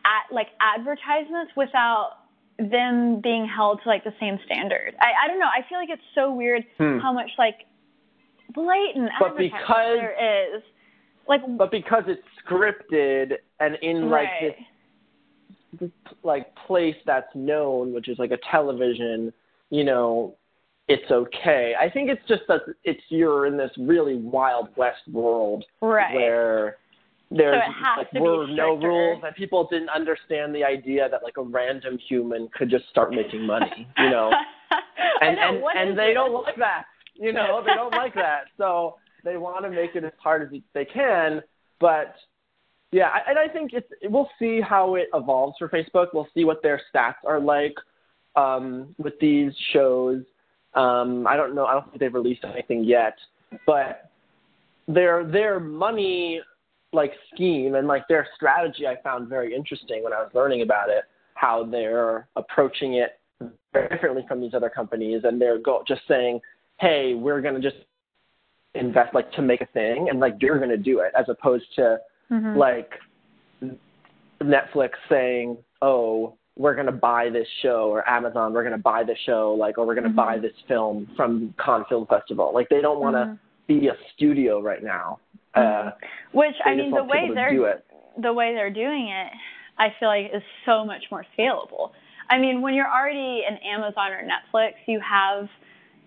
at 0.05 0.33
like 0.33 0.48
advertisements 0.60 1.51
without 1.55 2.17
them 2.57 3.21
being 3.21 3.48
held 3.48 3.79
to 3.83 3.89
like 3.89 4.03
the 4.03 4.13
same 4.19 4.38
standard. 4.45 4.93
I, 5.00 5.25
I 5.25 5.27
don't 5.27 5.39
know. 5.39 5.45
I 5.48 5.67
feel 5.67 5.77
like 5.79 5.89
it's 5.89 6.01
so 6.15 6.33
weird 6.33 6.63
Hmm. 6.77 7.00
how 7.00 7.12
much 7.13 7.29
like 7.38 7.55
blatant 8.53 9.10
But 9.19 9.31
advertising 9.31 9.51
because- 9.60 9.98
there 9.98 10.55
is. 10.55 10.63
Like 11.27 11.41
but 11.57 11.71
because 11.71 12.03
it's 12.07 12.21
scripted 12.43 13.33
and 13.60 13.75
in 13.83 14.10
like 14.10 14.27
right. 14.27 14.55
this 15.79 15.91
like 16.24 16.48
place 16.67 16.95
that's 17.05 17.33
known, 17.36 17.93
which 17.93 18.10
is 18.10 18.17
like 18.19 18.31
a 18.31 18.39
television, 18.51 19.31
you 19.69 19.83
know, 19.83 20.36
it's 20.91 21.10
okay. 21.12 21.74
I 21.79 21.89
think 21.89 22.10
it's 22.10 22.21
just 22.27 22.41
that 22.50 22.62
it's 22.83 23.01
you're 23.10 23.45
in 23.45 23.57
this 23.57 23.71
really 23.77 24.15
wild 24.15 24.69
west 24.75 25.01
world 25.12 25.63
right. 25.81 26.13
where 26.13 26.77
there's 27.29 27.55
it 27.55 27.71
has 27.71 28.05
like 28.13 28.21
were 28.21 28.45
no 28.48 28.75
rules 28.75 29.24
and 29.25 29.33
people 29.36 29.67
didn't 29.71 29.89
understand 29.89 30.53
the 30.53 30.65
idea 30.65 31.07
that 31.10 31.24
like 31.24 31.38
a 31.38 31.43
random 31.43 31.98
human 32.10 32.50
could 32.53 32.69
just 32.69 32.89
start 32.89 33.12
making 33.12 33.45
money, 33.45 33.88
you 33.98 34.10
know. 34.10 34.31
And 35.19 35.36
know, 35.36 35.67
and, 35.75 35.89
and 35.89 36.00
they 36.00 36.07
this? 36.07 36.13
don't 36.15 36.33
like 36.33 36.55
that. 36.57 36.86
You 37.13 37.31
know, 37.31 37.62
they 37.63 37.75
don't 37.75 37.93
like 37.93 38.13
that. 38.15 38.45
So 38.57 38.95
they 39.24 39.38
want 39.38 39.63
to 39.65 39.69
make 39.69 39.95
it 39.95 40.03
as 40.03 40.13
hard 40.17 40.41
as 40.41 40.62
they 40.74 40.86
can, 40.86 41.41
but 41.79 42.15
yeah, 42.91 43.10
and 43.27 43.38
I 43.38 43.48
think 43.48 43.71
it's 43.74 43.88
we'll 44.03 44.29
see 44.39 44.62
how 44.62 44.95
it 44.95 45.10
evolves 45.13 45.57
for 45.60 45.69
Facebook. 45.69 46.07
We'll 46.13 46.27
see 46.33 46.43
what 46.43 46.63
their 46.63 46.81
stats 46.93 47.15
are 47.25 47.39
like 47.39 47.75
um, 48.36 48.95
with 48.98 49.13
these 49.19 49.53
shows. 49.74 50.24
Um, 50.73 51.27
I 51.27 51.35
don't 51.35 51.53
know. 51.53 51.65
I 51.65 51.73
don't 51.73 51.85
think 51.87 51.99
they've 51.99 52.13
released 52.13 52.43
anything 52.45 52.83
yet, 52.83 53.17
but 53.65 54.09
their 54.87 55.23
their 55.25 55.59
money 55.59 56.41
like 56.93 57.13
scheme 57.33 57.75
and 57.75 57.87
like 57.87 58.07
their 58.07 58.27
strategy 58.35 58.85
I 58.87 59.01
found 59.01 59.29
very 59.29 59.55
interesting 59.55 60.03
when 60.03 60.13
I 60.13 60.17
was 60.21 60.31
learning 60.33 60.61
about 60.61 60.89
it. 60.89 61.03
How 61.35 61.63
they're 61.63 62.27
approaching 62.35 62.95
it 62.95 63.19
very 63.73 63.89
differently 63.89 64.25
from 64.27 64.41
these 64.41 64.53
other 64.53 64.69
companies, 64.69 65.21
and 65.23 65.41
they're 65.41 65.57
go- 65.57 65.83
just 65.87 66.01
saying, 66.07 66.41
"Hey, 66.79 67.13
we're 67.15 67.41
gonna 67.41 67.59
just 67.59 67.77
invest 68.75 69.13
like 69.13 69.31
to 69.33 69.41
make 69.41 69.61
a 69.61 69.65
thing, 69.67 70.09
and 70.09 70.19
like 70.19 70.35
you're 70.41 70.59
gonna 70.59 70.77
do 70.77 70.99
it," 70.99 71.11
as 71.17 71.27
opposed 71.29 71.65
to 71.75 71.99
Mhm. 72.29 72.55
like 72.55 72.93
Netflix 74.41 74.91
saying, 75.09 75.57
"Oh, 75.81 76.33
we're 76.57 76.73
going 76.75 76.87
to 76.87 76.91
buy 76.91 77.29
this 77.29 77.47
show," 77.61 77.89
or 77.89 78.07
Amazon, 78.09 78.53
"We're 78.53 78.63
going 78.63 78.75
to 78.75 78.81
buy 78.81 79.03
this 79.03 79.17
show," 79.25 79.53
like, 79.53 79.77
or 79.77 79.85
"We're 79.85 79.95
going 79.95 80.05
to 80.05 80.09
Mhm. 80.11 80.15
buy 80.15 80.37
this 80.37 80.53
film 80.67 81.07
from 81.15 81.53
Cannes 81.63 81.85
Film 81.89 82.05
Festival." 82.07 82.51
Like, 82.53 82.69
they 82.69 82.81
don't 82.81 82.99
want 82.99 83.15
to 83.15 83.23
Mhm. 83.23 83.39
be 83.67 83.87
a 83.87 83.95
studio 84.13 84.59
right 84.61 84.83
now. 84.83 85.19
Uh, 85.53 85.61
Mhm. 85.61 85.93
Which 86.33 86.55
I 86.65 86.75
mean, 86.75 86.91
the 86.91 87.03
way 87.03 87.29
they're 87.33 87.51
do 87.51 87.65
it. 87.65 87.85
the 88.17 88.33
way 88.33 88.53
they're 88.53 88.69
doing 88.69 89.07
it, 89.07 89.31
I 89.77 89.89
feel 89.91 90.09
like 90.09 90.33
is 90.33 90.43
so 90.65 90.85
much 90.85 91.09
more 91.11 91.25
scalable. 91.37 91.91
I 92.29 92.37
mean, 92.37 92.61
when 92.61 92.73
you're 92.73 92.89
already 92.89 93.43
an 93.45 93.57
Amazon 93.57 94.11
or 94.11 94.23
Netflix, 94.23 94.73
you 94.85 94.99
have 94.99 95.49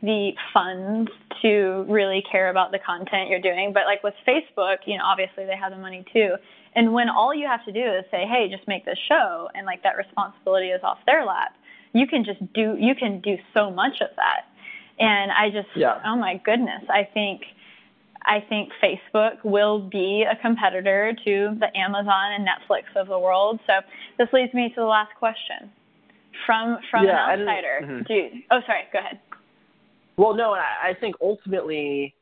the 0.02 0.32
funds 0.52 1.10
to 1.44 1.84
really 1.88 2.24
care 2.32 2.48
about 2.48 2.72
the 2.72 2.78
content 2.78 3.28
you're 3.28 3.40
doing. 3.40 3.72
But 3.72 3.84
like 3.84 4.02
with 4.02 4.14
Facebook, 4.26 4.78
you 4.86 4.96
know, 4.96 5.04
obviously 5.04 5.44
they 5.44 5.56
have 5.56 5.70
the 5.70 5.78
money 5.78 6.04
too. 6.12 6.34
And 6.74 6.92
when 6.92 7.08
all 7.08 7.34
you 7.34 7.46
have 7.46 7.64
to 7.66 7.72
do 7.72 7.84
is 7.84 8.04
say, 8.10 8.26
"Hey, 8.26 8.48
just 8.50 8.66
make 8.66 8.84
this 8.84 8.98
show," 9.08 9.48
and 9.54 9.66
like 9.66 9.82
that 9.84 9.96
responsibility 9.96 10.68
is 10.70 10.82
off 10.82 10.98
their 11.06 11.24
lap, 11.24 11.54
you 11.92 12.06
can 12.06 12.24
just 12.24 12.40
do 12.54 12.76
you 12.78 12.94
can 12.94 13.20
do 13.20 13.36
so 13.52 13.70
much 13.70 14.00
of 14.00 14.08
that. 14.16 14.46
And 14.98 15.30
I 15.32 15.50
just, 15.50 15.68
Yeah. 15.74 16.00
oh 16.04 16.16
my 16.16 16.36
goodness, 16.44 16.82
I 16.88 17.04
think 17.04 17.42
I 18.26 18.40
think 18.40 18.70
Facebook 18.82 19.44
will 19.44 19.80
be 19.80 20.24
a 20.28 20.34
competitor 20.36 21.12
to 21.26 21.56
the 21.60 21.76
Amazon 21.76 22.32
and 22.32 22.48
Netflix 22.48 22.84
of 22.96 23.06
the 23.08 23.18
world. 23.18 23.60
So 23.66 23.80
this 24.18 24.32
leads 24.32 24.54
me 24.54 24.70
to 24.70 24.76
the 24.76 24.86
last 24.86 25.14
question. 25.16 25.70
From 26.46 26.78
from 26.90 27.04
Yeah, 27.04 27.30
an 27.30 27.40
outsider, 27.46 27.80
mhm. 27.82 28.06
do 28.08 28.14
you, 28.14 28.42
oh 28.50 28.60
sorry, 28.66 28.84
go 28.92 28.98
ahead. 28.98 29.20
Well, 30.16 30.34
no, 30.34 30.52
and 30.54 30.62
I, 30.62 30.90
I 30.90 30.94
think 30.94 31.16
ultimately 31.20 32.14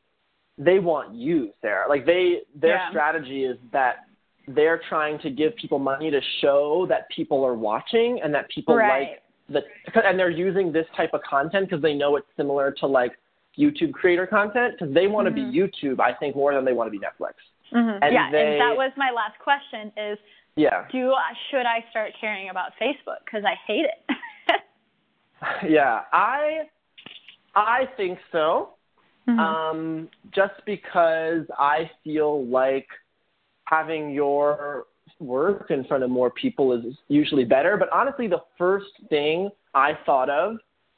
they 0.57 0.79
want 0.79 1.13
you, 1.13 1.51
Sarah. 1.61 1.87
Like 1.89 2.05
they, 2.05 2.39
their 2.55 2.75
Yeah. 2.75 2.89
strategy 2.89 3.45
is 3.45 3.57
that 3.71 4.05
they're 4.47 4.81
trying 4.89 5.19
to 5.19 5.29
give 5.29 5.55
people 5.55 5.79
money 5.79 6.11
to 6.11 6.19
show 6.41 6.85
that 6.89 7.07
people 7.09 7.43
are 7.45 7.53
watching 7.55 8.19
and 8.23 8.33
that 8.33 8.49
people 8.49 8.75
Right. 8.75 9.19
like 9.49 9.63
the, 9.93 10.05
and 10.07 10.17
they're 10.19 10.29
using 10.29 10.71
this 10.71 10.85
type 10.95 11.13
of 11.13 11.21
content 11.23 11.69
because 11.69 11.81
they 11.81 11.93
know 11.93 12.15
it's 12.15 12.27
similar 12.35 12.71
to 12.79 12.87
like 12.87 13.17
YouTube 13.57 13.93
creator 13.93 14.25
content 14.25 14.73
because 14.77 14.93
they 14.93 15.07
want 15.07 15.27
to 15.27 15.31
Mhm. 15.31 15.51
be 15.51 15.57
YouTube, 15.59 15.99
I 15.99 16.13
think, 16.13 16.35
more 16.35 16.53
than 16.53 16.65
they 16.65 16.73
want 16.73 16.91
to 16.91 16.97
be 16.99 17.03
Netflix. 17.05 17.33
hmm 17.71 17.77
And 18.01 18.13
yeah, 18.13 18.29
they- 18.31 18.53
and 18.53 18.61
that 18.61 18.75
was 18.75 18.91
my 18.97 19.11
last 19.11 19.37
question: 19.39 19.91
is 19.97 20.17
Yeah, 20.55 20.87
do 20.91 21.13
I, 21.13 21.33
should 21.49 21.65
I 21.65 21.83
start 21.89 22.13
caring 22.19 22.49
about 22.49 22.73
Facebook 22.81 23.19
because 23.25 23.43
I 23.45 23.55
hate 23.67 23.85
it? 23.85 24.61
yeah. 25.69 26.03
I, 26.11 26.69
I 27.55 27.85
think 27.97 28.19
so. 28.31 28.69
Mhm. 29.27 29.39
Um, 29.39 30.09
just 30.31 30.53
because 30.65 31.45
I 31.57 31.89
feel 32.03 32.45
like 32.45 32.87
having 33.65 34.11
your 34.11 34.85
work 35.19 35.71
in 35.71 35.83
front 35.85 36.03
of 36.03 36.09
more 36.09 36.29
people 36.31 36.73
is 36.73 36.97
usually 37.07 37.45
better. 37.45 37.77
But 37.77 37.89
honestly, 37.91 38.27
the 38.27 38.43
first 38.57 38.91
thing 39.09 39.49
I 39.73 39.93
thought 40.05 40.29
of 40.29 40.57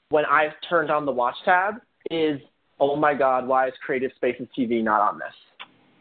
when 0.10 0.26
I 0.26 0.54
turned 0.68 0.90
on 0.90 1.06
the 1.06 1.12
watch 1.12 1.36
tab 1.44 1.76
is, 2.10 2.42
oh 2.80 2.96
my 2.96 3.14
God, 3.14 3.48
why 3.48 3.68
is 3.68 3.74
Creative 3.86 4.12
Spaces 4.16 4.48
TV 4.58 4.82
not 4.84 5.02
on 5.02 5.20
this? 5.20 5.34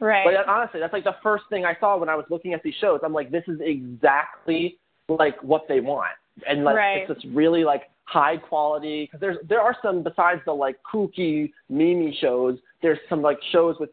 right. 0.00 0.24
But 0.24 0.48
honestly, 0.48 0.80
that's 0.80 0.92
like 0.92 1.04
the 1.04 1.16
first 1.22 1.44
thing 1.48 1.64
I 1.64 1.76
saw 1.80 1.96
when 1.96 2.08
I 2.08 2.14
was 2.14 2.26
looking 2.28 2.52
at 2.52 2.62
these 2.62 2.74
shows. 2.80 3.00
I'm 3.02 3.12
like, 3.12 3.30
this 3.30 3.44
is 3.46 3.60
exactly 3.62 4.78
like 5.08 5.40
what 5.42 5.66
they 5.68 5.80
want, 5.80 6.10
and 6.46 6.64
like 6.64 6.76
Right. 6.76 6.96
it's 7.08 7.22
this 7.22 7.32
really 7.32 7.64
like 7.64 7.84
high 8.04 8.36
quality 8.36 9.04
because 9.04 9.20
there's 9.20 9.38
there 9.48 9.60
are 9.60 9.76
some 9.82 10.02
besides 10.02 10.40
the 10.44 10.52
like 10.52 10.76
kooky 10.90 11.52
mimi 11.68 12.16
shows. 12.20 12.58
There's 12.82 12.98
some 13.08 13.22
like 13.22 13.38
shows 13.50 13.76
with 13.80 13.90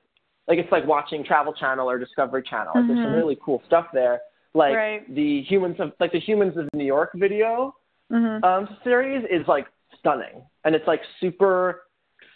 like 0.48 0.58
it's 0.60 0.72
like 0.72 0.86
watching 0.86 1.24
Travel 1.24 1.54
Channel 1.54 1.90
or 1.90 1.98
Discovery 1.98 2.44
Channel. 2.44 2.74
Like, 2.76 2.88
There's 2.88 3.00
some 3.04 3.12
Mhm. 3.12 3.16
really 3.16 3.38
cool 3.44 3.62
stuff 3.66 3.88
there. 3.94 4.22
Like 4.54 4.76
Right. 4.76 5.16
the 5.16 5.42
humans 5.44 5.78
of 5.80 5.94
like 6.00 6.12
the 6.12 6.20
humans 6.20 6.58
of 6.58 6.68
New 6.74 6.86
York 6.86 7.12
video 7.16 7.76
hmm 8.10 8.44
um, 8.44 8.78
series 8.84 9.24
is 9.30 9.48
like 9.48 9.68
stunning 9.98 10.44
and 10.66 10.76
it's 10.76 10.88
like 10.88 11.02
super 11.22 11.84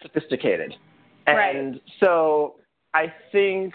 sophisticated. 0.01 0.75
Right. 1.27 1.55
And 1.55 1.81
so 1.99 2.55
I 2.93 3.13
think 3.31 3.73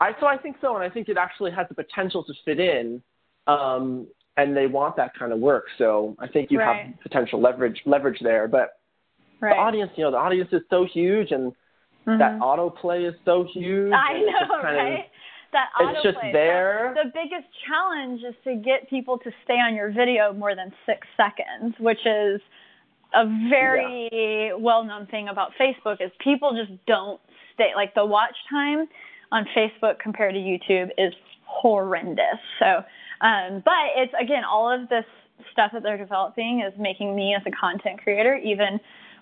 I 0.00 0.12
so 0.18 0.26
I 0.26 0.36
think 0.38 0.56
so 0.60 0.74
and 0.74 0.82
I 0.84 0.88
think 0.88 1.08
it 1.08 1.16
actually 1.18 1.50
has 1.52 1.66
the 1.68 1.74
potential 1.74 2.24
to 2.24 2.32
fit 2.44 2.58
in. 2.58 3.02
Um, 3.46 4.06
and 4.36 4.56
they 4.56 4.66
want 4.66 4.96
that 4.96 5.12
kind 5.18 5.32
of 5.32 5.38
work. 5.38 5.66
So 5.78 6.16
I 6.18 6.26
think 6.26 6.50
you 6.50 6.58
Right. 6.58 6.86
have 6.86 7.00
potential 7.02 7.40
leverage 7.40 7.80
leverage 7.84 8.18
there. 8.20 8.48
But 8.48 8.78
right. 9.40 9.54
the 9.54 9.60
audience, 9.60 9.92
you 9.96 10.04
know, 10.04 10.10
the 10.10 10.16
audience 10.16 10.52
is 10.52 10.62
so 10.70 10.84
huge 10.84 11.32
and 11.32 11.52
Mhm. 12.06 12.18
that 12.18 12.38
autoplay 12.40 13.04
is 13.06 13.14
so 13.24 13.44
huge. 13.44 13.92
I 13.92 14.12
and 14.14 14.22
it's 14.22 14.38
just 14.38 14.50
know, 14.50 14.60
kind 14.60 14.78
of- 14.78 14.84
right? 14.84 15.10
that 15.52 15.68
it's 15.80 16.02
just 16.02 16.18
there. 16.32 16.94
The, 16.96 17.04
the 17.04 17.10
biggest 17.10 17.46
challenge 17.66 18.22
is 18.24 18.34
to 18.44 18.54
get 18.54 18.88
people 18.88 19.18
to 19.18 19.30
stay 19.44 19.60
on 19.60 19.74
your 19.74 19.90
video 19.90 20.32
more 20.32 20.54
than 20.54 20.72
six 20.86 21.06
seconds, 21.14 21.78
which 21.78 22.04
is 22.06 22.40
a 23.14 23.26
very 23.50 24.50
well-known 24.56 25.04
thing 25.08 25.28
about 25.28 25.52
Facebook. 25.60 26.00
Is 26.00 26.10
people 26.20 26.54
just 26.54 26.72
don't 26.86 27.20
stay. 27.52 27.74
Like 27.76 27.92
the 27.94 28.04
watch 28.06 28.34
time 28.48 28.88
on 29.30 29.44
Facebook 29.54 29.98
compared 29.98 30.32
to 30.32 30.40
YouTube 30.40 30.90
is 30.96 31.12
horrendous. 31.44 32.40
So, 32.58 32.82
um, 33.22 33.62
but 33.64 33.96
it's 33.96 34.12
again 34.20 34.42
all 34.44 34.70
of 34.70 34.88
this 34.88 35.04
stuff 35.52 35.70
that 35.72 35.82
they're 35.82 35.98
developing 35.98 36.62
is 36.66 36.72
making 36.78 37.16
me 37.16 37.34
as 37.34 37.42
a 37.46 37.50
content 37.50 38.02
creator 38.02 38.36
even 38.36 38.78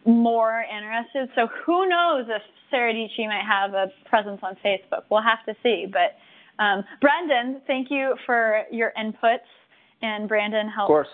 more 0.06 0.64
interested. 0.64 1.28
So 1.34 1.48
who 1.64 1.88
knows 1.88 2.26
if 2.28 2.42
Sarah 2.70 2.92
Dietschy 2.92 3.26
might 3.26 3.44
have 3.46 3.74
a 3.74 3.92
presence 4.08 4.40
on 4.42 4.56
Facebook? 4.64 5.04
We'll 5.10 5.22
have 5.22 5.44
to 5.46 5.54
see. 5.62 5.86
But 5.90 6.16
um, 6.62 6.84
Brandon, 7.00 7.60
thank 7.66 7.88
you 7.90 8.14
for 8.26 8.64
your 8.70 8.92
inputs, 8.98 9.48
and 10.02 10.28
Brandon 10.28 10.68
helped 10.68 11.08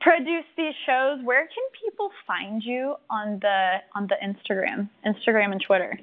produce 0.00 0.44
these 0.56 0.74
shows. 0.86 1.18
Where 1.24 1.42
can 1.42 1.64
people 1.82 2.10
find 2.26 2.62
you 2.64 2.94
on 3.10 3.38
the 3.40 3.76
on 3.94 4.08
the 4.08 4.16
Instagram, 4.24 4.88
Instagram 5.06 5.52
and 5.52 5.62
Twitter? 5.64 5.98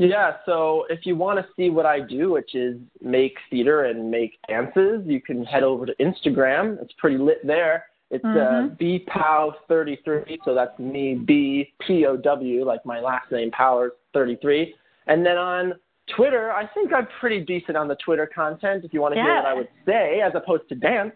Yeah, 0.00 0.36
so 0.46 0.86
if 0.88 1.04
you 1.04 1.14
want 1.14 1.38
to 1.38 1.46
see 1.56 1.68
what 1.68 1.84
I 1.84 2.00
do, 2.00 2.32
which 2.32 2.54
is 2.54 2.78
make 3.02 3.34
theater 3.50 3.84
and 3.84 4.10
make 4.10 4.38
dances, 4.48 5.02
you 5.04 5.20
can 5.20 5.44
head 5.44 5.62
over 5.62 5.84
to 5.84 5.94
Instagram. 5.96 6.80
It's 6.80 6.92
pretty 6.96 7.18
lit 7.18 7.46
there. 7.46 7.84
It's 8.10 8.24
uh, 8.24 8.28
mm-hmm. 8.28 8.72
uh, 8.72 9.70
bpow33, 9.70 10.38
so 10.44 10.54
that's 10.54 10.76
me, 10.78 11.14
B 11.14 11.72
P 11.86 12.06
O 12.06 12.16
W, 12.16 12.64
like 12.64 12.84
my 12.86 12.98
last 12.98 13.30
name, 13.30 13.50
Powers 13.50 13.92
33. 14.14 14.74
And 15.06 15.24
then 15.24 15.36
on 15.36 15.74
Twitter, 16.16 16.50
I 16.50 16.66
think 16.68 16.92
I'm 16.94 17.06
pretty 17.20 17.40
decent 17.44 17.76
on 17.76 17.86
the 17.86 17.96
Twitter 17.96 18.28
content. 18.34 18.84
If 18.84 18.94
you 18.94 19.02
want 19.02 19.14
to 19.14 19.18
yeah. 19.18 19.26
hear 19.26 19.34
what 19.36 19.46
I 19.46 19.54
would 19.54 19.68
say, 19.86 20.22
as 20.22 20.32
opposed 20.34 20.66
to 20.70 20.74
dance, 20.76 21.12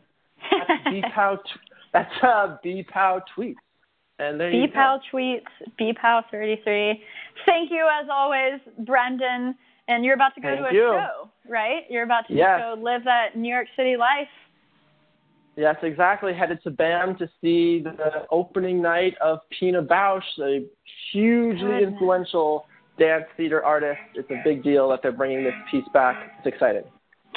that's 0.51 0.87
bpow. 0.89 1.39
That's 1.95 2.11
uh, 2.25 2.57
bpow 2.65 3.21
tweets. 3.39 3.55
And 4.19 4.39
there 4.39 4.53
bpow 4.53 4.99
tweets, 5.13 5.43
bpow33. 5.81 6.93
Thank 7.47 7.71
you 7.71 7.89
as 8.01 8.09
always, 8.11 8.61
Brendan. 8.87 9.57
And 9.89 10.05
you're 10.05 10.15
about 10.15 10.35
to 10.37 10.41
go 10.41 10.49
Thank 10.49 10.61
to 10.61 10.67
a 10.67 10.73
you. 10.73 10.81
show, 10.81 11.31
right? 11.51 11.83
You're 11.91 12.05
about 12.05 12.27
to 12.29 12.35
yes. 12.35 12.61
go 12.61 12.81
live 12.81 13.05
that 13.05 13.37
New 13.37 13.53
York 13.53 13.67
City 13.77 13.97
life. 13.97 14.29
Yes, 15.57 15.77
exactly. 15.83 16.33
Headed 16.33 16.63
to 16.65 16.71
BAM 16.71 17.17
to 17.19 17.29
see 17.41 17.83
the 17.83 18.25
opening 18.31 18.81
night 18.81 19.15
of 19.21 19.39
Pina 19.59 19.83
Bausch, 19.83 20.23
a 20.41 20.65
hugely 21.13 21.61
Goodness. 21.61 21.93
influential 21.93 22.67
dance 22.99 23.25
theater 23.37 23.65
artist. 23.65 24.01
It's 24.15 24.31
a 24.31 24.41
big 24.45 24.63
deal 24.63 24.89
that 24.91 25.01
they're 25.03 25.13
bringing 25.13 25.45
this 25.45 25.55
piece 25.71 25.85
back. 25.93 26.33
It's 26.39 26.55
exciting. 26.55 26.85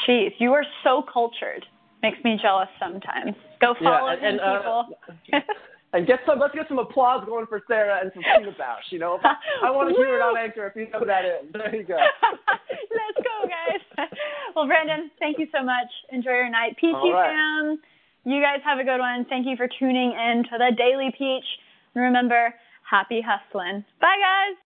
Jeez, 0.08 0.32
you 0.40 0.54
are 0.54 0.66
so 0.84 1.04
cultured. 1.12 1.66
Makes 2.02 2.24
me 2.24 2.38
jealous 2.42 2.70
sometimes. 2.80 3.36
Go 3.60 3.74
follow 3.84 4.12
yeah, 4.12 4.28
and, 4.28 4.40
and, 4.40 4.40
uh, 4.40 4.58
people. 4.60 4.86
and 5.98 6.06
get 6.06 6.20
some. 6.30 6.38
Let's 6.38 6.54
get 6.54 6.70
some 6.70 6.78
applause 6.78 7.26
going 7.26 7.48
for 7.50 7.62
Sarah 7.68 8.00
and 8.02 8.14
for 8.14 8.22
Pina 8.22 8.54
Bausch. 8.54 8.86
You 8.92 9.00
know, 9.00 9.18
I 9.24 9.72
want 9.74 9.90
to 9.90 9.96
hear 9.98 10.16
it 10.16 10.22
on 10.22 10.38
anchor 10.38 10.68
if 10.68 10.76
you 10.78 10.86
know 10.94 11.02
that 11.02 11.26
is. 11.26 11.50
There 11.58 11.76
you 11.76 11.84
go. 11.84 11.98
Let's 11.98 13.18
go, 13.18 13.36
guys. 13.50 14.08
well, 14.56 14.68
Brandon, 14.68 15.10
thank 15.18 15.40
you 15.40 15.48
so 15.52 15.66
much. 15.66 15.90
Enjoy 16.12 16.32
your 16.32 16.50
night. 16.50 16.78
Peachy 16.78 16.94
right. 16.94 17.34
fam. 17.34 17.82
You 18.26 18.42
guys 18.42 18.62
have 18.64 18.78
a 18.78 18.84
good 18.84 19.00
one. 19.00 19.26
Thank 19.28 19.48
you 19.48 19.58
for 19.58 19.68
tuning 19.80 20.14
in 20.14 20.44
to 20.52 20.58
the 20.58 20.76
Daily 20.78 21.10
Peach. 21.18 21.48
And 21.96 22.04
remember, 22.04 22.54
happy 22.86 23.26
hustling. 23.26 23.84
Bye, 24.00 24.22
guys. 24.22 24.58